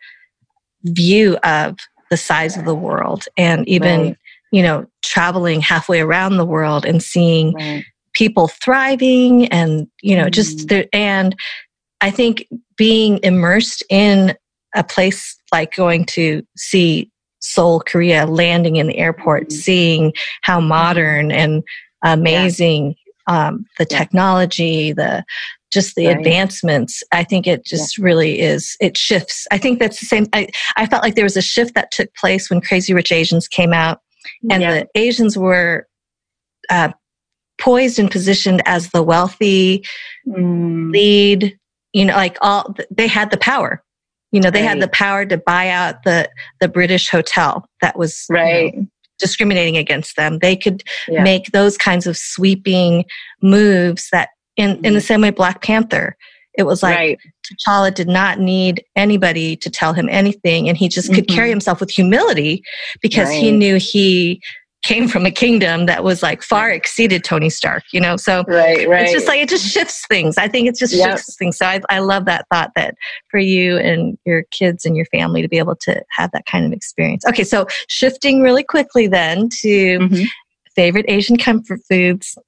[0.85, 1.77] view of
[2.11, 4.17] the size of the world and even
[4.51, 7.85] you know, traveling halfway around the world and seeing right.
[8.15, 10.33] people thriving and, you know, mm.
[10.33, 10.87] just there.
[10.93, 11.35] And
[12.01, 12.47] I think
[12.77, 14.37] being immersed in
[14.75, 19.53] a place like going to see Seoul, Korea, landing in the airport, mm.
[19.53, 20.69] seeing how mm-hmm.
[20.69, 21.63] modern and
[22.03, 22.95] amazing
[23.29, 23.49] yeah.
[23.49, 25.25] um, the technology, the
[25.71, 26.17] just the right.
[26.17, 28.05] advancements i think it just yeah.
[28.05, 31.37] really is it shifts i think that's the same I, I felt like there was
[31.37, 34.01] a shift that took place when crazy rich asians came out
[34.51, 34.75] and yeah.
[34.75, 35.87] the Asians were
[36.69, 36.93] uh,
[37.61, 39.85] poised and positioned as the wealthy
[40.27, 40.93] mm.
[40.93, 41.57] lead.
[41.93, 43.83] You know, like all they had the power.
[44.33, 44.69] You know, they right.
[44.69, 48.75] had the power to buy out the the British hotel that was right.
[48.75, 48.87] You know,
[49.21, 50.39] discriminating against them.
[50.39, 51.23] They could yeah.
[51.23, 53.05] make those kinds of sweeping
[53.43, 55.07] moves that in, in the mm.
[55.07, 56.17] same way Black Panther.
[56.61, 57.19] It was like right.
[57.45, 61.35] T'Challa did not need anybody to tell him anything, and he just could mm-hmm.
[61.35, 62.63] carry himself with humility
[63.03, 63.43] because right.
[63.43, 64.41] he knew he
[64.83, 68.17] came from a kingdom that was like far exceeded Tony Stark, you know?
[68.17, 69.03] So right, right.
[69.03, 70.39] it's just like, it just shifts things.
[70.39, 71.11] I think it just yep.
[71.11, 71.59] shifts things.
[71.59, 72.95] So I, I love that thought that
[73.31, 76.65] for you and your kids and your family to be able to have that kind
[76.65, 77.27] of experience.
[77.27, 77.45] Okay.
[77.45, 80.25] So shifting really quickly then to mm-hmm.
[80.75, 82.39] favorite Asian comfort foods.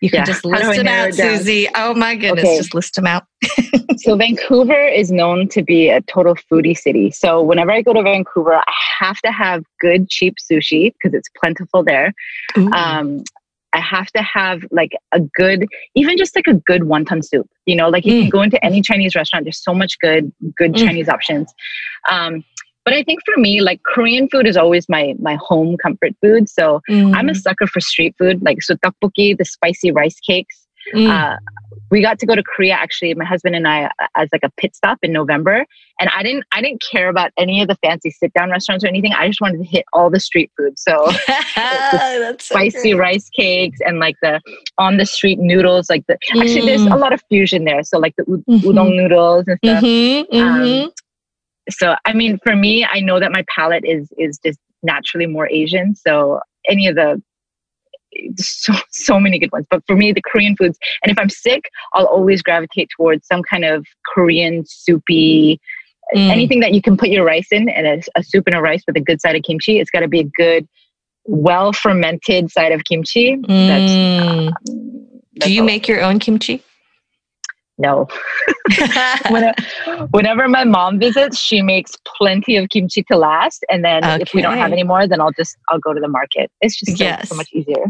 [0.00, 0.24] You can yeah.
[0.24, 1.68] just list them out, Susie.
[1.74, 2.56] Oh my goodness, okay.
[2.56, 3.24] just list them out.
[3.98, 7.10] so Vancouver is known to be a total foodie city.
[7.10, 11.28] So whenever I go to Vancouver, I have to have good cheap sushi because it's
[11.40, 12.12] plentiful there.
[12.56, 13.24] Um,
[13.72, 17.48] I have to have like a good, even just like a good wonton soup.
[17.66, 18.20] You know, like you mm.
[18.22, 19.44] can go into any Chinese restaurant.
[19.44, 20.86] There's so much good, good mm.
[20.86, 21.52] Chinese options.
[22.08, 22.44] Um,
[22.88, 26.48] but I think for me, like Korean food is always my my home comfort food.
[26.48, 27.14] So mm.
[27.14, 30.66] I'm a sucker for street food, like so tteokbokki, the spicy rice cakes.
[30.94, 31.10] Mm.
[31.10, 31.36] Uh,
[31.90, 34.74] we got to go to Korea actually, my husband and I, as like a pit
[34.74, 35.66] stop in November,
[36.00, 38.88] and I didn't I didn't care about any of the fancy sit down restaurants or
[38.88, 39.12] anything.
[39.12, 40.78] I just wanted to hit all the street food.
[40.78, 41.10] So,
[42.38, 44.40] spicy so rice cakes and like the
[44.78, 45.90] on the street noodles.
[45.90, 46.40] Like the mm.
[46.40, 46.98] actually, there's a mm.
[46.98, 47.82] lot of fusion there.
[47.82, 48.66] So like the u- mm-hmm.
[48.66, 49.84] udon noodles and stuff.
[49.84, 50.84] Mm-hmm, mm-hmm.
[50.86, 50.92] Um,
[51.70, 55.48] so I mean, for me, I know that my palate is is just naturally more
[55.48, 55.94] Asian.
[55.94, 57.22] So any of the
[58.36, 59.66] so so many good ones.
[59.70, 63.42] But for me, the Korean foods, and if I'm sick, I'll always gravitate towards some
[63.42, 65.60] kind of Korean soupy.
[66.14, 66.30] Mm.
[66.30, 68.82] Anything that you can put your rice in, and a, a soup and a rice
[68.86, 69.78] with a good side of kimchi.
[69.78, 70.66] It's got to be a good,
[71.24, 73.36] well fermented side of kimchi.
[73.36, 73.46] Mm.
[73.46, 76.62] That's, um, that's Do you make your own kimchi?
[77.78, 78.08] No.
[80.10, 83.64] whenever, my mom visits, she makes plenty of kimchi to last.
[83.70, 84.22] And then okay.
[84.22, 86.50] if we don't have any more, then I'll just I'll go to the market.
[86.60, 87.28] It's just so, yes.
[87.28, 87.84] so much easier.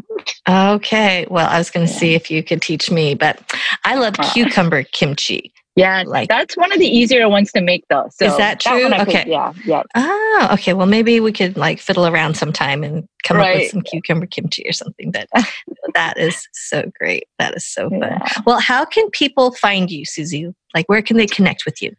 [0.48, 1.26] Okay.
[1.30, 1.98] Well, I was going to yeah.
[1.98, 3.40] see if you could teach me, but
[3.84, 5.52] I love cucumber kimchi.
[5.78, 8.08] Yeah, like that's one of the easier ones to make though.
[8.12, 8.88] So is that true?
[8.88, 9.22] That okay.
[9.22, 9.82] Could, yeah, yeah.
[9.94, 10.72] Oh, okay.
[10.72, 13.54] Well, maybe we could like fiddle around sometime and come right.
[13.54, 15.12] up with some cucumber kimchi or something.
[15.12, 15.28] But
[15.94, 17.28] that is so great.
[17.38, 18.00] That is so fun.
[18.00, 18.28] Yeah.
[18.44, 20.52] Well, how can people find you, Susie?
[20.74, 21.94] Like, where can they connect with you?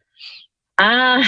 [0.77, 1.23] Uh,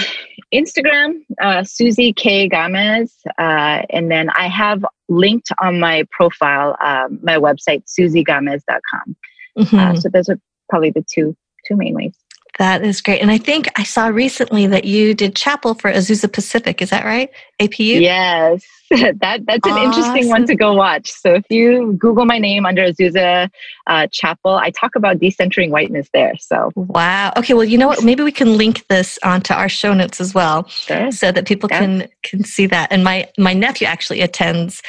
[0.52, 2.48] Instagram, uh, Susie K.
[2.50, 3.12] Gamez.
[3.38, 9.16] Uh, and then I have linked on my profile, um, my website, susiegamez.com.
[9.58, 9.78] Mm-hmm.
[9.78, 10.38] Uh, so those are
[10.68, 11.34] probably the two
[11.66, 12.14] two main ways.
[12.58, 13.22] That is great.
[13.22, 16.82] And I think I saw recently that you did chapel for Azusa Pacific.
[16.82, 17.30] Is that right?
[17.68, 18.00] APU?
[18.00, 18.64] Yes.
[18.90, 19.84] that that's an awesome.
[19.84, 21.10] interesting one to go watch.
[21.10, 23.48] So if you Google my name under Azusa
[23.86, 26.34] uh, Chapel, I talk about decentering whiteness there.
[26.38, 27.32] So wow.
[27.36, 27.54] Okay.
[27.54, 28.04] Well, you know what?
[28.04, 31.10] Maybe we can link this onto our show notes as well, sure.
[31.10, 31.78] so that people yeah.
[31.78, 32.92] can can see that.
[32.92, 34.82] And my my nephew actually attends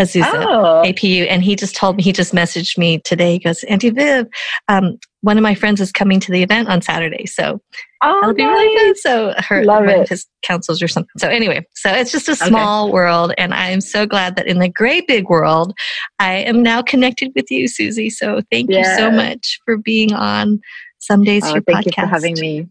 [0.00, 0.82] Azusa oh.
[0.86, 3.34] APU, and he just told me he just messaged me today.
[3.34, 4.26] He goes, Auntie Viv,
[4.68, 7.26] um, one of my friends is coming to the event on Saturday.
[7.26, 7.60] So
[8.02, 8.52] oh, that'll be nice.
[8.52, 8.96] really fun.
[8.96, 10.00] So her, Love one it.
[10.00, 11.10] of his councils or something.
[11.18, 12.92] So anyway, so it's just a small okay.
[12.92, 13.32] world.
[13.38, 15.72] And I'm so glad that in the great big world,
[16.18, 18.10] I am now connected with you, Susie.
[18.10, 20.60] So thank you so much for being on
[20.98, 21.86] some days oh, your thank podcast.
[21.86, 22.68] you for having me.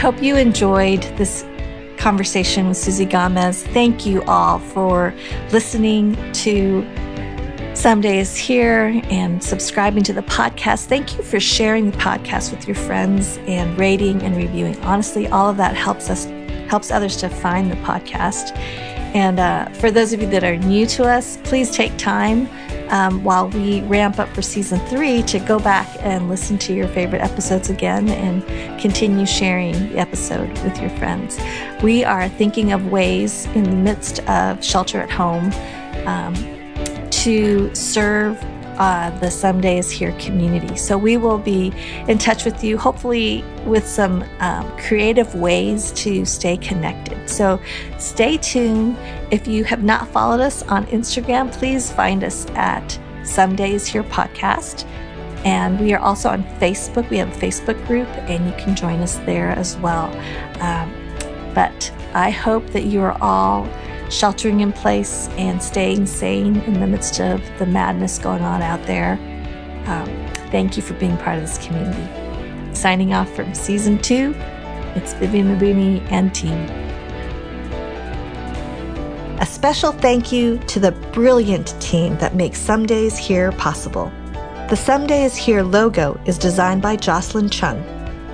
[0.00, 1.42] Hope you enjoyed this
[1.96, 3.62] conversation with Susie Gamez.
[3.72, 5.14] Thank you all for
[5.52, 6.86] listening to
[7.74, 10.84] Someday Is Here and subscribing to the podcast.
[10.84, 14.78] Thank you for sharing the podcast with your friends and rating and reviewing.
[14.82, 16.26] Honestly, all of that helps us
[16.68, 18.54] helps others to find the podcast.
[19.14, 22.48] And uh, for those of you that are new to us, please take time
[22.90, 26.88] um, while we ramp up for season three to go back and listen to your
[26.88, 28.42] favorite episodes again and
[28.80, 31.38] continue sharing the episode with your friends.
[31.82, 35.52] We are thinking of ways in the midst of shelter at home
[36.06, 36.34] um,
[37.10, 38.42] to serve
[38.78, 40.76] uh, the Someday Is Here community.
[40.76, 41.72] So we will be
[42.08, 47.28] in touch with you, hopefully, with some um, creative ways to stay connected.
[47.28, 47.60] So
[47.98, 48.96] stay tuned.
[49.30, 54.04] If you have not followed us on Instagram, please find us at Someday Is Here
[54.04, 54.86] Podcast.
[55.44, 57.08] And we are also on Facebook.
[57.08, 60.06] We have a Facebook group, and you can join us there as well.
[60.60, 60.92] Um,
[61.54, 63.68] but I hope that you are all
[64.10, 68.82] sheltering in place and staying sane in the midst of the madness going on out
[68.86, 69.12] there.
[69.86, 70.06] Um,
[70.50, 72.74] thank you for being part of this community.
[72.74, 74.34] Signing off from season two,
[74.94, 76.58] it's Vivian Mabuni and team.
[79.38, 84.10] A special thank you to the brilliant team that makes Someday Is Here possible.
[84.70, 87.84] The Someday Is Here logo is designed by Jocelyn Chung.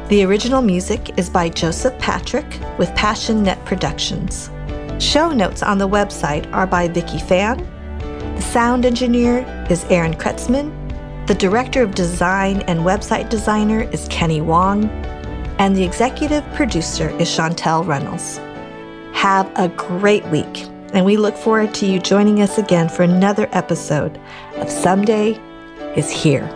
[0.09, 2.47] The original music is by Joseph Patrick
[2.79, 4.52] with Passion Net Productions.
[5.03, 7.59] Show notes on the website are by Vicki Fan.
[8.37, 10.71] The sound engineer is Aaron Kretzman.
[11.27, 14.89] The director of design and website designer is Kenny Wong.
[15.59, 18.39] And the executive producer is Chantel Runnels.
[19.13, 23.49] Have a great week, and we look forward to you joining us again for another
[23.51, 24.21] episode
[24.55, 25.33] of Someday
[25.97, 26.49] is Here.